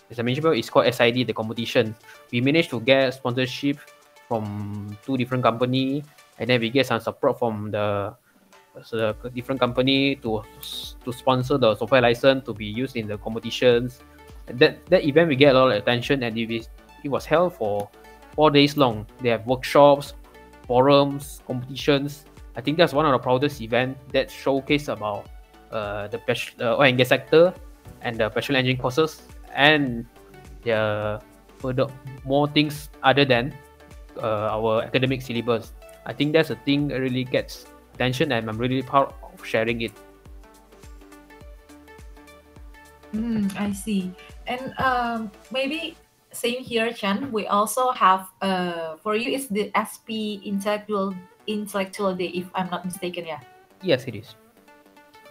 As 0.10 0.20
I 0.20 0.24
mentioned 0.24 0.48
it's 0.56 0.70
called 0.70 0.88
SID, 0.88 1.28
the 1.28 1.34
competition. 1.34 1.93
We 2.32 2.41
managed 2.41 2.70
to 2.72 2.80
get 2.80 3.13
sponsorship 3.13 3.78
from 4.28 4.98
two 5.06 5.18
different 5.18 5.44
company, 5.44 6.04
and 6.40 6.50
then 6.50 6.60
we 6.60 6.70
get 6.70 6.86
some 6.86 7.00
support 7.00 7.40
from 7.40 7.72
the 7.72 8.13
the 8.92 9.16
different 9.34 9.60
company 9.60 10.16
to 10.22 10.44
to 11.04 11.10
sponsor 11.12 11.58
the 11.58 11.74
software 11.76 12.02
license 12.02 12.46
to 12.46 12.54
be 12.54 12.66
used 12.66 12.96
in 12.96 13.08
the 13.08 13.18
competitions. 13.18 14.00
And 14.48 14.60
that 14.60 14.86
that 14.88 15.04
event 15.04 15.30
we 15.30 15.36
get 15.36 15.56
a 15.56 15.60
lot 15.60 15.72
of 15.72 15.78
attention, 15.78 16.24
and 16.24 16.38
it, 16.38 16.52
is, 16.52 16.70
it 17.04 17.10
was 17.10 17.26
held 17.26 17.56
for 17.56 17.90
four 18.36 18.52
days 18.52 18.78
long. 18.78 19.08
They 19.22 19.30
have 19.30 19.48
workshops, 19.48 20.13
forums, 20.68 21.42
competitions. 21.48 22.26
I 22.56 22.62
think 22.62 22.78
that's 22.78 22.94
one 22.94 23.06
of 23.06 23.12
the 23.12 23.20
proudest 23.20 23.62
event 23.62 23.98
that 24.13 24.30
showcase 24.30 24.88
about 24.90 25.30
uh, 25.72 26.08
the 26.08 26.20
uh, 26.60 26.78
oil 26.78 26.84
and 26.84 26.98
gas 26.98 27.10
sector 27.10 27.54
and 28.02 28.18
the 28.18 28.30
petrol 28.30 28.58
engine 28.58 28.78
courses 28.78 29.22
and 29.54 30.06
the 30.63 31.22
further 31.58 31.88
more 32.26 32.48
things 32.48 32.90
other 33.04 33.26
than 33.26 33.54
uh, 34.20 34.50
our 34.52 34.84
academic 34.84 35.22
syllabus. 35.22 35.74
I 36.06 36.14
think 36.14 36.34
that's 36.34 36.50
a 36.50 36.60
thing 36.64 36.88
that 36.90 37.00
really 37.00 37.24
gets 37.24 37.66
attention 37.94 38.32
and 38.32 38.50
I'm 38.50 38.58
really 38.58 38.82
proud 38.82 39.14
of 39.34 39.46
sharing 39.46 39.82
it. 39.82 39.92
Mm, 43.14 43.50
I 43.60 43.72
see. 43.72 44.12
And 44.48 44.74
um, 44.80 45.32
maybe 45.52 45.96
same 46.32 46.62
here, 46.62 46.94
Chan. 46.94 47.32
We 47.32 47.48
also 47.48 47.92
have 47.92 48.30
uh, 48.42 48.98
for 49.02 49.16
you 49.16 49.34
is 49.34 49.48
the 49.48 49.72
SP 49.74 50.44
Intellectual 50.46 51.16
Intellectual 51.48 52.14
Day, 52.14 52.30
if 52.36 52.46
I'm 52.54 52.70
not 52.70 52.86
mistaken. 52.86 53.26
Yeah. 53.26 53.40
Yes, 53.82 54.06
it 54.06 54.16
is. 54.16 54.36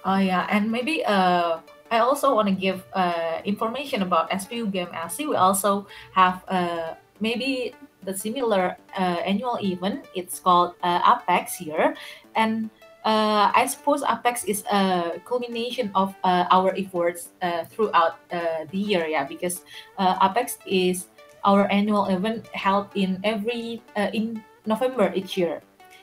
Oh 0.05 0.19
yeah, 0.19 0.47
and 0.51 0.71
maybe 0.71 1.05
uh, 1.05 1.59
I 1.91 1.99
also 1.99 2.35
want 2.35 2.49
to 2.49 2.55
give 2.55 2.83
uh, 2.95 3.43
information 3.45 4.03
about 4.03 4.31
SPE 4.31 4.67
UGM 4.67 4.91
SC. 5.11 5.31
We 5.31 5.37
also 5.37 5.87
have 6.13 6.43
uh, 6.49 6.95
maybe 7.21 7.75
the 8.07 8.17
similar 8.17 8.79
uh, 8.97 9.21
annual 9.27 9.59
event. 9.61 10.07
It's 10.15 10.41
called 10.41 10.75
uh, 10.83 11.03
Apex 11.05 11.57
here, 11.57 11.95
and 12.35 12.71
uh, 13.07 13.53
I 13.55 13.67
suppose 13.67 14.03
Apex 14.03 14.43
is 14.45 14.65
a 14.67 15.23
culmination 15.25 15.93
of 15.95 16.15
uh, 16.25 16.47
our 16.51 16.75
efforts 16.77 17.31
uh, 17.41 17.65
throughout 17.65 18.19
uh, 18.33 18.67
the 18.71 18.79
year. 18.79 19.07
Yeah, 19.07 19.25
because 19.25 19.63
Apex 19.99 20.59
is 20.67 21.07
our 21.45 21.71
annual 21.71 22.07
event 22.07 22.49
held 22.49 22.89
in 22.95 23.21
every 23.23 23.81
in 24.13 24.43
November 24.67 25.13
each 25.15 25.39
year 25.39 25.63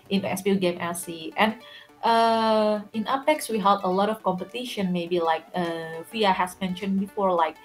in 0.09 0.23
SPE 0.23 0.55
UGM 0.55 0.79
SC 0.95 1.35
and 1.35 1.59
in 2.95 3.03
Apex 3.07 3.49
we 3.49 3.59
held 3.59 3.83
a 3.83 3.91
lot 3.91 4.07
of 4.07 4.23
competition, 4.23 4.93
maybe 4.93 5.19
like 5.19 5.43
Via 6.11 6.31
has 6.31 6.55
mentioned 6.61 7.01
before, 7.01 7.33
like 7.33 7.57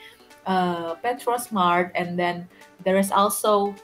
PetroSmart, 0.48 1.92
and 1.94 2.18
then 2.18 2.48
there 2.82 2.98
is 2.98 3.12
also 3.12 3.74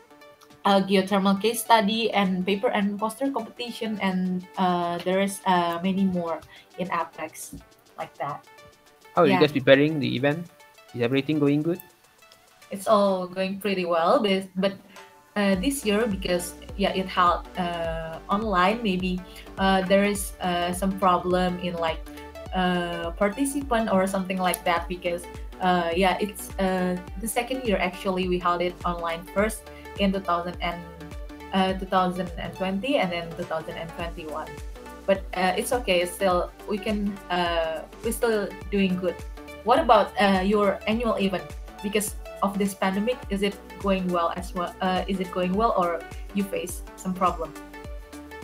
a 0.64 0.81
geothermal 0.81 1.40
case 1.40 1.61
study 1.61 2.11
and 2.12 2.44
paper 2.46 2.68
and 2.68 2.98
poster 2.98 3.31
competition, 3.31 3.98
and 4.00 4.46
uh, 4.57 4.98
there 5.05 5.20
is 5.20 5.40
uh, 5.46 5.79
many 5.83 6.05
more 6.05 6.40
in 6.79 6.88
Apex 6.90 7.55
like 7.98 8.14
that. 8.18 8.44
How 9.14 9.22
are 9.22 9.27
you 9.27 9.38
guys 9.38 9.53
preparing 9.53 10.00
the 10.00 10.16
event? 10.16 10.50
Is 10.94 11.03
everything 11.03 11.38
going 11.38 11.62
good? 11.62 11.81
It's 12.70 12.88
all 12.88 13.29
going 13.29 13.61
pretty 13.61 13.85
well, 13.85 14.18
but 14.18 14.48
but 14.57 14.74
uh, 15.37 15.55
this 15.57 15.85
year 15.85 16.07
because 16.07 16.55
yeah 16.77 16.92
it 16.94 17.07
held 17.07 17.46
uh, 17.59 18.18
online 18.31 18.83
maybe 18.83 19.20
uh, 19.59 19.83
there 19.83 20.05
is 20.05 20.33
uh, 20.40 20.72
some 20.72 20.98
problem 20.98 21.59
in 21.61 21.74
like 21.74 22.00
uh, 22.55 23.11
participant 23.12 23.90
or 23.90 24.07
something 24.07 24.38
like 24.38 24.62
that 24.64 24.88
because 24.88 25.22
uh, 25.61 25.90
yeah 25.94 26.16
it's 26.20 26.50
uh, 26.59 26.96
the 27.20 27.29
second 27.29 27.62
year 27.64 27.77
actually 27.79 28.29
we 28.29 28.38
held 28.38 28.62
it 28.62 28.74
online 28.85 29.22
first 29.35 29.70
in 29.98 30.12
2000 30.12 30.57
and 30.61 30.80
uh, 31.52 31.72
2020 31.74 32.96
and 32.96 33.12
then 33.12 33.30
2021 33.37 34.48
but 35.07 35.22
uh, 35.35 35.52
it's 35.57 35.72
okay 35.72 36.00
it's 36.00 36.12
still 36.12 36.50
we 36.68 36.78
can 36.78 37.12
uh, 37.30 37.83
we're 38.02 38.12
still 38.12 38.48
doing 38.70 38.96
good 38.96 39.14
what 39.64 39.78
about 39.78 40.11
uh, 40.20 40.40
your 40.40 40.80
annual 40.87 41.14
event 41.16 41.44
because 41.83 42.14
of 42.42 42.59
this 42.59 42.74
pandemic 42.74 43.16
is 43.30 43.42
it 43.42 43.57
going 43.80 44.07
well 44.09 44.33
as 44.37 44.54
well 44.54 44.74
uh, 44.80 45.04
is 45.09 45.20
it 45.20 45.30
going 45.33 45.52
well 45.54 45.74
or 45.76 46.00
you 46.35 46.42
face 46.42 46.83
some 46.96 47.14
problem 47.14 47.52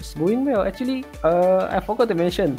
It's 0.01 0.17
going 0.17 0.49
well. 0.49 0.65
Actually, 0.65 1.05
uh, 1.23 1.69
I 1.69 1.79
forgot 1.85 2.09
to 2.09 2.17
mention, 2.17 2.57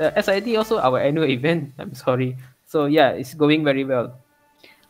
uh, 0.00 0.08
SID 0.16 0.56
also 0.56 0.80
our 0.80 0.96
annual 0.96 1.28
event. 1.36 1.76
I'm 1.76 1.92
sorry. 1.92 2.32
So 2.64 2.88
yeah, 2.88 3.12
it's 3.12 3.36
going 3.36 3.60
very 3.60 3.84
well. 3.84 4.16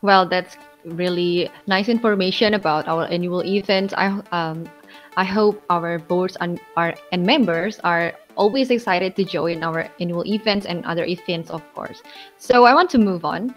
Well, 0.01 0.23
that's 0.23 0.55
really 0.97 1.51
nice 1.67 1.89
information 1.89 2.55
about 2.55 2.89
our 2.89 3.07
annual 3.07 3.45
events. 3.45 3.95
I 3.97 4.21
um, 4.33 4.69
I 5.17 5.25
hope 5.25 5.63
our 5.69 5.99
boards 5.99 6.37
and 6.41 6.61
our 6.77 6.95
and 7.13 7.27
members 7.27 7.81
are 7.83 8.15
always 8.37 8.71
excited 8.71 9.17
to 9.17 9.25
join 9.25 9.63
our 9.63 9.91
annual 10.01 10.25
events 10.25 10.65
and 10.65 10.85
other 10.87 11.05
events, 11.05 11.51
of 11.51 11.63
course. 11.75 12.03
So 12.39 12.65
I 12.65 12.73
want 12.73 12.89
to 12.91 12.99
move 12.99 13.25
on. 13.25 13.55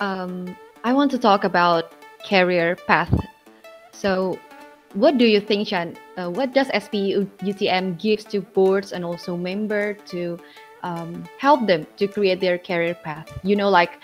Um, 0.00 0.56
I 0.82 0.92
want 0.92 1.10
to 1.12 1.18
talk 1.18 1.44
about 1.44 1.92
career 2.26 2.76
path. 2.86 3.12
So, 3.92 4.38
what 4.94 5.18
do 5.18 5.26
you 5.26 5.40
think, 5.40 5.68
Chan? 5.68 5.96
Uh, 6.16 6.30
what 6.30 6.52
does 6.52 6.68
SPE 6.68 7.28
UTM 7.44 8.00
gives 8.00 8.24
to 8.32 8.40
boards 8.40 8.92
and 8.92 9.04
also 9.04 9.36
member 9.36 9.94
to 10.10 10.38
um, 10.82 11.24
help 11.38 11.66
them 11.66 11.86
to 11.96 12.08
create 12.08 12.40
their 12.40 12.58
career 12.58 12.94
path? 12.94 13.30
You 13.44 13.56
know, 13.56 13.68
like 13.70 14.00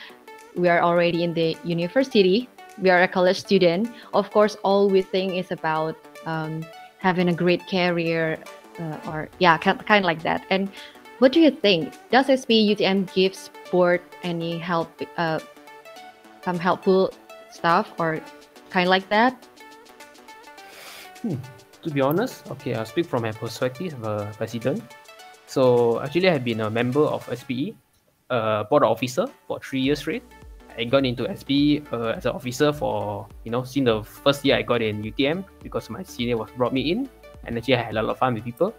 we 0.56 0.68
are 0.68 0.80
already 0.80 1.22
in 1.22 1.34
the 1.34 1.56
university, 1.64 2.48
we 2.80 2.90
are 2.90 3.02
a 3.02 3.08
college 3.08 3.38
student. 3.38 3.90
Of 4.14 4.30
course, 4.30 4.56
all 4.62 4.88
we 4.88 5.02
think 5.02 5.34
is 5.34 5.50
about 5.50 5.96
um, 6.26 6.64
having 6.98 7.28
a 7.28 7.34
great 7.34 7.66
career, 7.66 8.38
uh, 8.78 8.98
or 9.08 9.28
yeah, 9.38 9.58
kind, 9.58 9.84
kind 9.86 10.04
of 10.04 10.06
like 10.06 10.22
that. 10.22 10.44
And 10.50 10.70
what 11.18 11.32
do 11.32 11.40
you 11.40 11.50
think? 11.50 11.94
Does 12.10 12.26
SPE 12.26 12.78
UTM 12.78 13.12
give 13.12 13.34
sport 13.34 14.02
any 14.22 14.58
help, 14.58 14.88
uh, 15.16 15.40
some 16.42 16.58
helpful 16.58 17.12
stuff, 17.50 17.92
or 17.98 18.20
kind 18.70 18.86
of 18.86 18.90
like 18.90 19.08
that? 19.08 19.34
Hmm. 21.22 21.34
To 21.82 21.90
be 21.90 22.00
honest, 22.00 22.48
okay, 22.50 22.74
I'll 22.74 22.86
speak 22.86 23.06
from 23.06 23.22
my 23.22 23.32
perspective 23.32 23.94
of 24.02 24.04
a 24.04 24.32
president. 24.36 24.82
So 25.46 26.00
actually, 26.00 26.28
I 26.28 26.32
have 26.32 26.44
been 26.44 26.60
a 26.60 26.70
member 26.70 27.00
of 27.00 27.22
SPE, 27.26 27.74
uh, 28.30 28.64
board 28.64 28.82
officer 28.82 29.26
for 29.46 29.58
three 29.60 29.80
years 29.80 30.00
straight. 30.00 30.22
I 30.78 30.84
got 30.84 31.04
into 31.04 31.26
SPE 31.26 31.82
uh, 31.90 32.14
as 32.14 32.24
an 32.24 32.32
officer 32.32 32.72
for 32.72 33.26
you 33.42 33.50
know 33.50 33.66
since 33.66 33.90
the 33.90 34.02
first 34.06 34.44
year 34.46 34.56
I 34.56 34.62
got 34.62 34.80
in 34.80 35.02
UTM 35.02 35.44
because 35.62 35.90
my 35.90 36.06
senior 36.06 36.38
was 36.38 36.50
brought 36.54 36.72
me 36.72 36.94
in, 36.94 37.10
and 37.44 37.58
actually 37.58 37.74
I 37.74 37.82
had 37.82 37.96
a 37.98 38.02
lot 38.02 38.14
of 38.14 38.18
fun 38.18 38.34
with 38.34 38.44
people. 38.44 38.72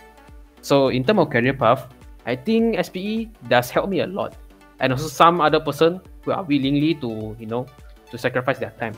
So 0.61 0.89
in 0.89 1.03
terms 1.03 1.19
of 1.19 1.29
career 1.29 1.53
path, 1.53 1.91
I 2.25 2.35
think 2.39 2.79
SPE 2.79 3.27
does 3.51 3.69
help 3.69 3.91
me 3.91 3.99
a 3.99 4.07
lot, 4.07 4.39
and 4.79 4.95
also 4.95 5.11
some 5.11 5.43
other 5.43 5.59
person 5.59 5.99
who 6.23 6.31
are 6.31 6.43
willingly 6.43 6.95
to 7.03 7.35
you 7.35 7.47
know 7.51 7.67
to 8.11 8.17
sacrifice 8.17 8.59
their 8.63 8.71
time. 8.79 8.95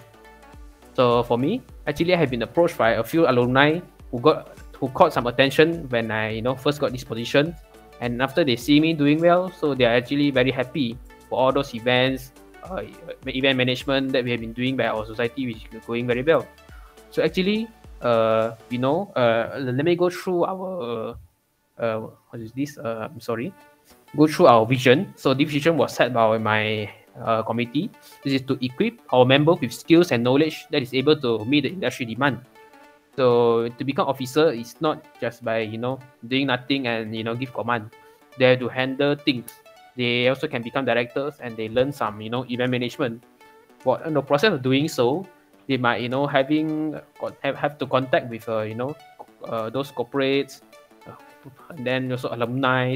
So 0.94 1.24
for 1.24 1.42
me, 1.42 1.66
actually, 1.88 2.14
I 2.14 2.18
have 2.22 2.30
been 2.30 2.44
approached 2.46 2.78
by 2.78 3.02
a 3.02 3.04
few 3.04 3.26
alumni 3.26 3.82
who 4.12 4.20
got 4.22 4.54
who 4.78 4.90
caught 4.94 5.14
some 5.14 5.26
attention 5.26 5.90
when 5.90 6.12
I 6.14 6.38
you 6.38 6.46
know 6.46 6.54
first 6.54 6.78
got 6.78 6.94
this 6.94 7.04
position, 7.04 7.58
and 7.98 8.22
after 8.22 8.46
they 8.46 8.62
see 8.62 8.78
me 8.78 8.94
doing 8.94 9.18
well, 9.18 9.50
so 9.50 9.74
they 9.74 9.90
are 9.90 9.98
actually 9.98 10.30
very 10.30 10.52
happy 10.52 11.02
for 11.30 11.40
all 11.40 11.52
those 11.52 11.74
events, 11.74 12.34
uh, 12.64 12.84
event 13.28 13.58
management 13.58 14.12
that 14.12 14.24
we 14.24 14.32
have 14.32 14.40
been 14.40 14.54
doing 14.54 14.78
by 14.78 14.88
our 14.88 15.06
society, 15.06 15.48
which 15.48 15.66
is 15.72 15.86
going 15.86 16.08
very 16.08 16.24
well. 16.24 16.46
So 17.12 17.24
actually, 17.24 17.68
uh, 18.02 18.56
you 18.70 18.80
know, 18.80 19.12
uh, 19.16 19.58
let 19.60 19.86
me 19.86 19.96
go 19.96 20.10
through 20.10 20.46
our 20.46 21.16
uh, 21.82 21.98
what 22.30 22.40
is 22.40 22.52
this? 22.54 22.78
Uh, 22.78 23.10
I'm 23.10 23.20
sorry. 23.20 23.54
Go 24.16 24.28
through 24.28 24.48
our 24.48 24.66
vision. 24.66 25.14
So 25.18 25.34
this 25.34 25.50
vision 25.50 25.78
was 25.78 25.94
set 25.96 26.14
by 26.14 26.38
my 26.38 26.90
uh, 27.18 27.44
committee. 27.44 27.90
This 28.24 28.40
is 28.40 28.42
to 28.48 28.58
equip 28.64 29.02
our 29.12 29.26
members 29.26 29.60
with 29.60 29.74
skills 29.74 30.12
and 30.12 30.24
knowledge 30.24 30.68
that 30.72 30.82
is 30.82 30.94
able 30.94 31.16
to 31.20 31.44
meet 31.46 31.64
the 31.64 31.72
industry 31.74 32.06
demand. 32.06 32.46
So 33.18 33.68
to 33.68 33.84
become 33.84 34.08
officer 34.08 34.52
is 34.52 34.80
not 34.80 35.04
just 35.20 35.44
by 35.44 35.68
you 35.68 35.78
know 35.78 36.00
doing 36.28 36.48
nothing 36.48 36.88
and 36.88 37.16
you 37.16 37.24
know 37.24 37.36
give 37.36 37.54
command. 37.54 37.92
They 38.40 38.56
have 38.56 38.60
to 38.64 38.70
handle 38.70 39.16
things. 39.16 39.52
They 39.96 40.28
also 40.28 40.48
can 40.48 40.62
become 40.62 40.86
directors 40.86 41.36
and 41.40 41.56
they 41.58 41.70
learn 41.70 41.92
some 41.92 42.22
you 42.22 42.30
know 42.30 42.46
event 42.50 42.72
management. 42.72 43.24
But 43.84 44.06
in 44.06 44.14
the 44.14 44.22
process 44.22 44.54
of 44.54 44.62
doing 44.62 44.88
so, 44.88 45.26
they 45.68 45.78
might 45.78 46.02
you 46.02 46.10
know 46.10 46.28
having 46.28 46.96
have, 47.44 47.56
have 47.56 47.78
to 47.80 47.86
contact 47.86 48.30
with 48.30 48.48
uh, 48.48 48.62
you 48.62 48.76
know 48.76 48.96
uh, 49.46 49.70
those 49.70 49.92
corporates, 49.92 50.62
uh, 51.08 51.16
and 51.70 51.86
then 51.86 52.12
also 52.12 52.30
alumni. 52.32 52.96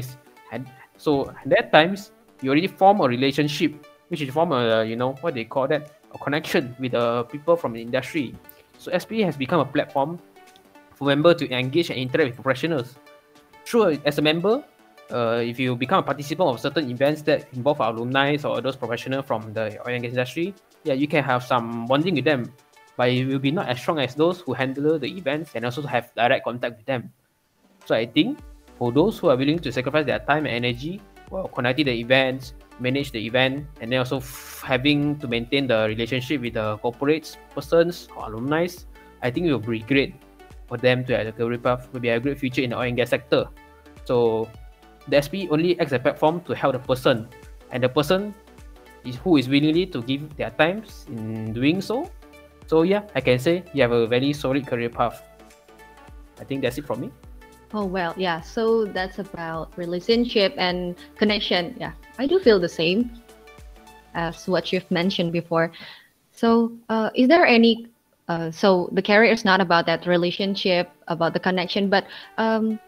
And 0.52 0.66
so 0.96 1.28
at 1.28 1.48
that 1.50 1.72
times 1.72 2.12
you 2.40 2.50
already 2.50 2.68
form 2.68 3.00
a 3.00 3.08
relationship 3.08 3.74
which 4.08 4.22
is 4.22 4.30
form 4.30 4.52
a 4.52 4.84
you 4.84 4.96
know 4.96 5.14
what 5.20 5.34
they 5.34 5.44
call 5.44 5.66
that 5.68 5.98
a 6.14 6.18
connection 6.18 6.74
with 6.78 6.92
the 6.92 7.24
people 7.24 7.56
from 7.56 7.72
the 7.72 7.82
industry. 7.82 8.34
So 8.78 8.96
SPE 8.96 9.24
has 9.24 9.36
become 9.36 9.60
a 9.60 9.64
platform 9.64 10.18
for 10.94 11.06
member 11.06 11.34
to 11.34 11.44
engage 11.52 11.90
and 11.90 11.98
interact 11.98 12.36
with 12.36 12.36
professionals. 12.42 12.96
True, 13.64 13.98
as 14.04 14.18
a 14.18 14.22
member, 14.22 14.62
uh, 15.10 15.42
if 15.42 15.58
you 15.58 15.76
become 15.76 16.00
a 16.00 16.02
participant 16.02 16.48
of 16.48 16.60
certain 16.60 16.90
events 16.90 17.22
that 17.22 17.46
involve 17.54 17.80
alumni 17.80 18.36
or 18.44 18.60
those 18.60 18.76
professionals 18.76 19.24
from 19.26 19.52
the 19.52 19.78
oil 19.86 19.94
and 19.94 20.02
gas 20.02 20.12
industry, 20.12 20.54
yeah, 20.84 20.94
you 20.94 21.06
can 21.06 21.22
have 21.22 21.42
some 21.42 21.86
bonding 21.86 22.14
with 22.14 22.24
them, 22.24 22.52
but 22.96 23.08
it 23.08 23.26
will 23.26 23.38
be 23.38 23.50
not 23.50 23.68
as 23.68 23.78
strong 23.78 23.98
as 23.98 24.14
those 24.14 24.40
who 24.40 24.52
handle 24.52 24.98
the 24.98 25.06
events 25.06 25.52
and 25.54 25.64
also 25.64 25.82
have 25.82 26.12
direct 26.14 26.44
contact 26.44 26.78
with 26.78 26.86
them. 26.86 27.12
So 27.84 27.94
I 27.94 28.06
think 28.06 28.38
for 28.78 28.92
those 28.92 29.18
who 29.18 29.28
are 29.28 29.36
willing 29.36 29.58
to 29.60 29.72
sacrifice 29.72 30.06
their 30.06 30.18
time 30.20 30.46
and 30.46 30.64
energy 30.64 31.00
while 31.28 31.48
conducting 31.48 31.86
the 31.86 31.94
events, 31.98 32.54
manage 32.78 33.10
the 33.10 33.24
event 33.24 33.66
and 33.80 33.90
then 33.90 33.98
also 33.98 34.18
f- 34.18 34.62
having 34.64 35.18
to 35.18 35.26
maintain 35.28 35.66
the 35.66 35.86
relationship 35.88 36.40
with 36.40 36.54
the 36.54 36.78
corporates, 36.78 37.36
persons, 37.54 38.08
or 38.16 38.26
alumni, 38.26 38.66
I 39.22 39.30
think 39.30 39.46
it 39.46 39.52
will 39.52 39.58
be 39.58 39.80
great 39.80 40.14
for 40.68 40.76
them 40.76 41.04
to 41.06 41.16
have 41.16 41.26
a 41.26 41.32
career 41.32 41.58
path, 41.58 41.88
will 41.92 42.00
be 42.00 42.10
a 42.10 42.20
great 42.20 42.38
future 42.38 42.62
in 42.62 42.70
the 42.70 42.76
oil 42.76 42.82
and 42.82 42.96
gas 42.96 43.10
sector. 43.10 43.46
So 44.04 44.48
the 45.08 45.22
SP 45.22 45.46
only 45.50 45.78
acts 45.80 45.92
as 45.92 46.00
a 46.00 46.02
platform 46.02 46.40
to 46.42 46.54
help 46.54 46.72
the 46.72 46.82
person, 46.82 47.28
and 47.70 47.82
the 47.82 47.88
person 47.88 48.34
is 49.04 49.16
who 49.16 49.36
is 49.36 49.48
willingly 49.48 49.86
to 49.86 50.02
give 50.02 50.36
their 50.36 50.50
times 50.50 51.06
in 51.08 51.52
doing 51.52 51.80
so. 51.80 52.10
So 52.66 52.82
yeah, 52.82 53.02
I 53.14 53.20
can 53.20 53.38
say 53.38 53.62
you 53.72 53.82
have 53.82 53.92
a 53.92 54.06
very 54.06 54.32
solid 54.32 54.66
career 54.66 54.90
path. 54.90 55.22
I 56.40 56.44
think 56.44 56.62
that's 56.62 56.78
it 56.78 56.86
from 56.86 57.00
me. 57.00 57.10
Oh 57.72 57.84
well, 57.84 58.14
yeah. 58.16 58.40
So 58.40 58.84
that's 58.84 59.18
about 59.18 59.76
relationship 59.76 60.54
and 60.56 60.94
connection. 61.16 61.76
Yeah, 61.78 61.92
I 62.18 62.26
do 62.26 62.38
feel 62.38 62.58
the 62.58 62.68
same 62.68 63.10
as 64.14 64.48
what 64.48 64.72
you've 64.72 64.90
mentioned 64.90 65.32
before. 65.32 65.72
So, 66.32 66.72
uh, 66.88 67.10
is 67.14 67.28
there 67.28 67.46
any? 67.46 67.86
Uh, 68.28 68.50
so 68.50 68.88
the 68.92 69.02
career 69.02 69.30
is 69.30 69.44
not 69.44 69.60
about 69.60 69.86
that 69.86 70.06
relationship, 70.06 70.90
about 71.06 71.32
the 71.32 71.40
connection, 71.40 71.88
but 71.88 72.06
um, 72.38 72.80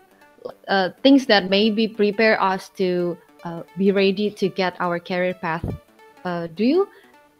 uh, 0.69 0.91
things 1.03 1.27
that 1.27 1.51
maybe 1.51 1.89
prepare 1.89 2.41
us 2.43 2.69
to 2.71 3.17
uh, 3.45 3.63
be 3.77 3.93
ready 3.93 4.31
to 4.31 4.49
get 4.49 4.77
our 4.81 4.99
career 4.99 5.35
path. 5.35 5.65
Uh, 6.25 6.47
do 6.55 6.65
you 6.65 6.89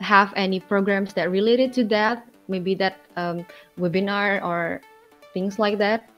have 0.01 0.33
any 0.37 0.61
programs 0.61 1.13
that 1.15 1.31
related 1.31 1.73
to 1.75 1.85
that? 1.85 2.27
Maybe 2.49 2.75
that 2.77 2.99
um, 3.17 3.45
webinar 3.79 4.43
or 4.43 4.81
things 5.35 5.59
like 5.59 5.79
that. 5.79 6.09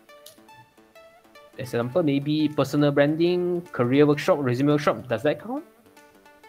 Example, 1.58 2.02
maybe 2.02 2.48
personal 2.48 2.90
branding, 2.90 3.62
career 3.72 4.06
workshop, 4.06 4.38
resume 4.40 4.68
workshop. 4.68 5.08
Does 5.08 5.22
that 5.22 5.42
count? 5.42 5.64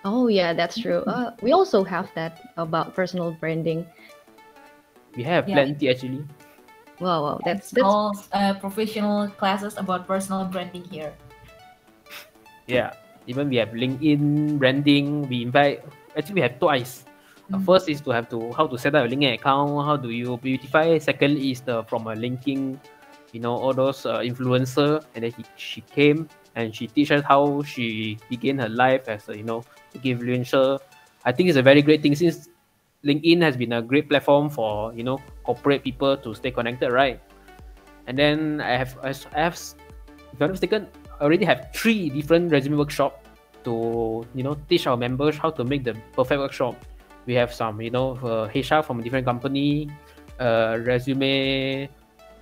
Oh 0.04 0.28
yeah, 0.28 0.54
that's 0.54 0.78
true. 0.78 1.04
Uh, 1.06 1.36
we 1.42 1.52
also 1.52 1.84
have 1.84 2.10
that 2.16 2.42
about 2.58 2.96
personal 2.96 3.32
branding. 3.32 3.86
We 5.16 5.24
have 5.24 5.48
Yeah. 5.48 5.56
plenty 5.56 5.90
actually. 5.90 6.26
Wow, 7.02 7.26
wow, 7.26 7.38
that's 7.42 7.74
that's 7.74 7.82
all 7.82 8.14
uh, 8.32 8.54
professional 8.62 9.28
classes 9.42 9.74
about 9.76 10.06
personal 10.06 10.46
branding 10.46 10.86
here. 10.86 11.12
Yeah. 12.70 12.94
Even 13.26 13.50
we 13.50 13.58
have 13.58 13.74
LinkedIn 13.74 14.58
branding. 14.62 15.26
We 15.26 15.42
invite 15.42 15.82
actually 16.16 16.42
we 16.42 16.46
have 16.46 16.62
twice. 16.62 17.06
Uh, 17.52 17.58
Mm. 17.58 17.66
first 17.66 17.90
is 17.90 18.00
to 18.06 18.14
have 18.14 18.30
to 18.30 18.54
how 18.54 18.64
to 18.70 18.78
set 18.78 18.94
up 18.94 19.04
a 19.04 19.10
LinkedIn 19.10 19.42
account. 19.42 19.74
How 19.82 19.98
do 19.98 20.14
you 20.14 20.38
beautify? 20.38 21.02
Second 21.02 21.42
is 21.42 21.62
the 21.66 21.84
from 21.90 22.06
a 22.06 22.14
LinkedIn, 22.14 22.78
you 23.34 23.42
know, 23.42 23.58
all 23.58 23.74
those 23.74 24.06
uh, 24.06 24.22
influencer. 24.22 25.02
And 25.18 25.26
then 25.26 25.34
he, 25.34 25.44
she 25.58 25.82
came 25.82 26.30
and 26.56 26.70
she 26.70 26.86
teach 26.86 27.10
us 27.12 27.26
how 27.26 27.66
she 27.66 28.22
began 28.30 28.62
her 28.62 28.70
life 28.70 29.10
as 29.10 29.28
a 29.28 29.36
you 29.36 29.44
know 29.44 29.66
influencer. 30.06 30.78
I 31.26 31.34
think 31.34 31.50
it's 31.50 31.58
a 31.58 31.66
very 31.66 31.82
great 31.82 32.02
thing 32.06 32.14
since 32.16 32.48
LinkedIn 33.04 33.42
has 33.42 33.58
been 33.58 33.74
a 33.74 33.82
great 33.82 34.10
platform 34.10 34.50
for 34.50 34.94
you 34.94 35.04
know 35.04 35.18
corporate 35.44 35.84
people 35.84 36.18
to 36.18 36.34
stay 36.34 36.52
connected, 36.52 36.92
right? 36.92 37.20
And 38.08 38.18
then 38.18 38.62
I 38.62 38.78
have 38.78 38.98
I 39.02 39.14
have 39.42 39.58
if 39.58 40.40
I'm 40.40 40.40
not 40.40 40.52
mistaken, 40.52 40.88
I 41.20 41.24
already 41.24 41.46
have 41.46 41.70
three 41.74 42.10
different 42.10 42.52
resume 42.52 42.78
workshop 42.78 43.26
to 43.64 44.26
you 44.34 44.44
know 44.44 44.58
teach 44.70 44.88
our 44.88 44.98
members 44.98 45.38
how 45.38 45.50
to 45.52 45.64
make 45.64 45.84
the 45.84 45.96
perfect 46.14 46.40
workshop. 46.40 46.76
We 47.26 47.34
have 47.36 47.54
some 47.54 47.82
you 47.82 47.90
know 47.90 48.18
uh, 48.22 48.50
HR 48.54 48.82
from 48.82 49.00
a 49.00 49.04
different 49.04 49.26
company, 49.26 49.90
uh, 50.40 50.78
resume 50.82 51.90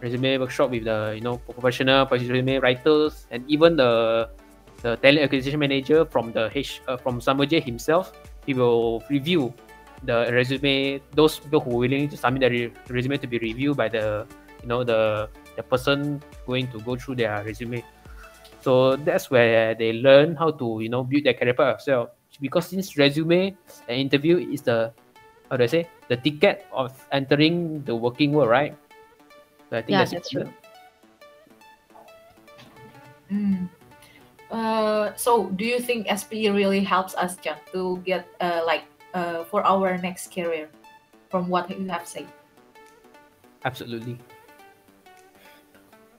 resume 0.01 0.37
workshop 0.39 0.71
with 0.71 0.85
the 0.85 1.13
you 1.15 1.21
know 1.21 1.37
professional 1.37 2.05
resume 2.07 2.59
writers 2.59 3.27
and 3.31 3.43
even 3.47 3.75
the 3.75 4.29
the 4.81 4.95
talent 4.97 5.23
acquisition 5.23 5.59
manager 5.59 6.05
from 6.05 6.31
the 6.31 6.51
H 6.55 6.81
uh, 6.87 6.97
from 6.97 7.19
Samoje 7.19 7.63
himself. 7.63 8.11
He 8.45 8.53
will 8.53 9.03
review 9.09 9.53
the 10.03 10.29
resume 10.31 11.01
those 11.13 11.39
people 11.39 11.59
who 11.59 11.71
are 11.71 11.81
willing 11.87 12.07
to 12.07 12.15
submit 12.15 12.41
their 12.41 12.49
re- 12.49 12.73
resume 12.87 13.17
to 13.17 13.27
be 13.27 13.37
reviewed 13.39 13.75
by 13.75 13.89
the 13.89 14.25
you 14.61 14.67
know 14.67 14.83
the 14.83 15.29
the 15.55 15.63
person 15.63 16.21
going 16.45 16.67
to 16.71 16.79
go 16.81 16.95
through 16.95 17.15
their 17.15 17.43
resume 17.43 17.83
so 18.61 18.95
that's 18.95 19.29
where 19.29 19.75
they 19.75 19.93
learn 19.93 20.35
how 20.35 20.51
to 20.51 20.79
you 20.81 20.89
know 20.89 21.03
build 21.03 21.23
their 21.23 21.33
career 21.33 21.53
path 21.53 21.79
themselves 21.79 22.11
because 22.41 22.67
since 22.67 22.97
resume 22.97 23.55
and 23.87 23.97
interview 23.99 24.37
is 24.37 24.61
the 24.61 24.93
how 25.49 25.57
do 25.57 25.63
I 25.63 25.67
say 25.67 25.89
the 26.07 26.17
ticket 26.17 26.65
of 26.71 26.93
entering 27.11 27.83
the 27.83 27.95
working 27.95 28.33
world, 28.33 28.49
right? 28.49 28.75
So 29.69 29.77
I 29.77 29.81
think 29.81 29.91
Yeah, 29.91 29.99
that's, 29.99 30.11
that's 30.11 30.29
true. 30.29 30.49
Mm. 33.31 33.69
Uh, 34.49 35.13
so, 35.15 35.49
do 35.53 35.65
you 35.65 35.79
think 35.79 36.09
SPE 36.09 36.49
really 36.49 36.81
helps 36.81 37.13
us, 37.13 37.37
John, 37.37 37.57
to 37.71 38.01
get 38.01 38.25
uh, 38.41 38.61
like 38.65 38.83
uh, 39.13 39.43
for 39.45 39.63
our 39.65 39.97
next 39.97 40.33
career? 40.33 40.69
From 41.29 41.47
what 41.47 41.69
you 41.69 41.87
have 41.89 42.07
said. 42.07 42.27
Absolutely. 43.65 44.17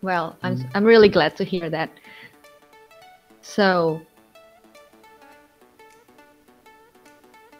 Well, 0.02 0.36
I'm 0.42 0.56
Mm. 0.56 0.70
I'm 0.74 0.84
really 0.84 1.08
glad 1.08 1.36
to 1.36 1.44
hear 1.44 1.68
that. 1.70 1.90
So, 3.42 4.00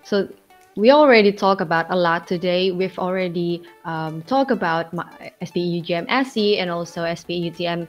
so 0.03 0.29
we 0.77 0.91
already 0.91 1.33
talked 1.33 1.61
about 1.61 1.91
a 1.91 1.97
lot 1.97 2.27
today. 2.27 2.71
We've 2.71 2.99
already 2.99 3.63
um, 3.85 4.23
talked 4.23 4.51
about 4.51 4.93
my 4.95 5.33
SPE 5.45 5.83
SE 6.09 6.59
and 6.59 6.71
also 6.71 7.03
SPE 7.15 7.51
UTM 7.51 7.89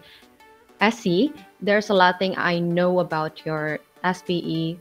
SC. 0.82 1.32
There's 1.62 1.90
a 1.90 1.94
lot 1.94 2.18
thing 2.18 2.34
I 2.38 2.60
know 2.60 3.00
about 3.00 3.46
your 3.46 3.80
SPE, 4.04 4.80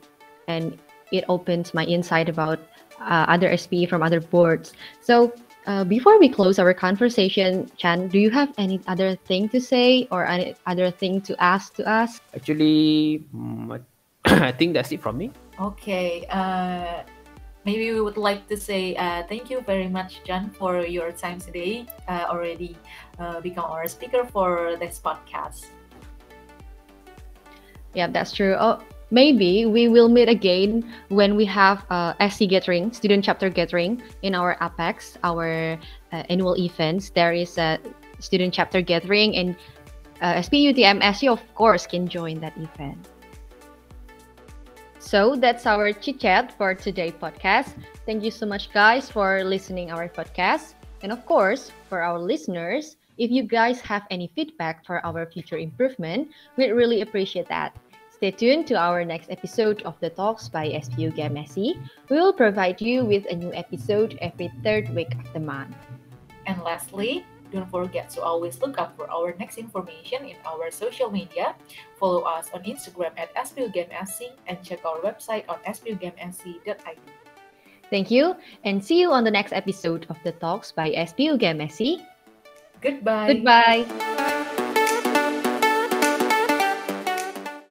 and 0.49 0.79
it 1.13 1.25
opens 1.29 1.75
my 1.75 1.85
insight 1.85 2.29
about 2.29 2.59
uh, 3.01 3.27
other 3.29 3.57
SPE 3.57 3.87
from 3.87 4.03
other 4.03 4.21
boards. 4.21 4.73
So 5.01 5.33
uh, 5.67 5.85
before 5.85 6.19
we 6.19 6.29
close 6.29 6.59
our 6.59 6.73
conversation, 6.73 7.71
Chan, 7.77 8.09
do 8.09 8.19
you 8.19 8.31
have 8.31 8.53
any 8.59 8.81
other 8.87 9.17
thing 9.17 9.49
to 9.51 9.61
say 9.61 10.09
or 10.11 10.27
any 10.27 10.55
other 10.67 10.91
thing 10.91 11.21
to 11.23 11.37
ask 11.43 11.75
to 11.75 11.89
us? 11.89 12.21
Actually, 12.35 13.25
mm, 13.35 13.71
I 13.71 13.81
I 14.49 14.53
think 14.53 14.75
that's 14.75 14.93
it 14.93 15.01
from 15.01 15.19
me. 15.19 15.33
Okay. 15.61 16.27
Uh, 16.31 17.03
maybe 17.65 17.93
we 17.93 18.01
would 18.01 18.17
like 18.17 18.49
to 18.49 18.57
say 18.57 18.97
uh, 18.97 19.23
thank 19.29 19.51
you 19.51 19.61
very 19.61 19.89
much, 19.89 20.25
John, 20.25 20.51
for 20.51 20.85
your 20.85 21.13
time 21.13 21.41
today. 21.41 21.87
Uh, 22.09 22.27
already 22.29 22.77
uh, 23.19 23.41
become 23.41 23.65
our 23.65 23.87
speaker 23.89 24.25
for 24.25 24.77
this 24.77 25.01
podcast. 25.01 25.69
Yeah, 27.95 28.07
that's 28.07 28.33
true. 28.33 28.55
Oh, 28.59 28.81
maybe 29.11 29.67
we 29.67 29.89
will 29.89 30.09
meet 30.09 30.29
again 30.29 30.87
when 31.09 31.37
we 31.37 31.45
have 31.45 31.85
uh, 31.91 32.15
SC 32.29 32.49
gathering, 32.49 32.93
student 32.93 33.25
chapter 33.25 33.51
gathering 33.51 34.03
in 34.23 34.35
our 34.35 34.57
Apex, 34.61 35.19
our 35.25 35.79
uh, 36.13 36.23
annual 36.29 36.57
events. 36.57 37.11
There 37.11 37.33
is 37.33 37.59
a 37.59 37.79
student 38.19 38.55
chapter 38.55 38.81
gathering, 38.81 39.37
and 39.37 39.57
uh, 40.21 40.41
SPE 40.43 40.75
UTM 40.75 41.03
SC, 41.15 41.29
of 41.29 41.43
course, 41.55 41.87
can 41.87 42.09
join 42.09 42.41
that 42.41 42.57
event. 42.57 43.09
So 44.99 45.35
that's 45.35 45.67
our 45.67 45.93
chit 45.93 46.21
chat 46.21 46.53
for 46.57 46.75
today 46.75 47.11
podcast. 47.11 47.75
Thank 48.07 48.23
you 48.23 48.31
so 48.31 48.47
much, 48.47 48.71
guys, 48.73 49.11
for 49.11 49.43
listening 49.43 49.91
our 49.91 50.09
podcast, 50.09 50.75
and 51.03 51.11
of 51.11 51.25
course, 51.27 51.73
for 51.89 52.03
our 52.03 52.19
listeners. 52.19 52.97
If 53.19 53.31
you 53.31 53.43
guys 53.43 53.81
have 53.81 54.05
any 54.11 54.31
feedback 54.35 54.87
for 54.87 55.05
our 55.05 55.27
future 55.27 55.59
improvement, 55.59 56.29
we'd 56.57 56.73
really 56.73 57.03
appreciate 57.03 57.49
that. 57.49 57.77
Stay 58.21 58.33
tuned 58.33 58.67
to 58.67 58.77
our 58.77 59.03
next 59.03 59.31
episode 59.31 59.81
of 59.89 59.97
the 60.01 60.11
Talks 60.11 60.47
by 60.47 60.69
SPE 60.69 61.09
UGM 61.09 61.41
SC. 61.49 61.57
We 62.13 62.21
will 62.21 62.35
provide 62.35 62.77
you 62.77 63.03
with 63.03 63.25
a 63.31 63.35
new 63.35 63.49
episode 63.55 64.19
every 64.21 64.53
third 64.63 64.93
week 64.93 65.09
of 65.17 65.33
the 65.33 65.41
month. 65.41 65.75
And 66.45 66.61
lastly, 66.61 67.25
don't 67.51 67.71
forget 67.71 68.11
to 68.11 68.21
always 68.21 68.61
look 68.61 68.77
up 68.77 68.93
for 68.95 69.11
our 69.11 69.35
next 69.41 69.57
information 69.57 70.29
in 70.29 70.37
our 70.45 70.71
social 70.71 71.11
media. 71.11 71.57
Follow 71.97 72.21
us 72.29 72.51
on 72.53 72.61
Instagram 72.65 73.17
at 73.17 73.33
SPEUGMSC 73.33 74.37
and 74.47 74.63
check 74.63 74.85
our 74.85 75.01
website 75.01 75.49
on 75.49 75.57
SPEUGMSC.id. 75.65 77.01
Thank 77.89 78.11
you, 78.11 78.37
and 78.65 78.85
see 78.85 79.01
you 79.01 79.13
on 79.13 79.25
the 79.25 79.33
next 79.33 79.55
episode 79.55 80.05
of 80.11 80.19
the 80.25 80.33
Talks 80.33 80.73
by 80.73 80.93
SPE 80.93 81.41
UGM 81.41 81.73
SC. 81.73 82.05
Goodbye. 82.83 83.33
Goodbye. 83.33 84.40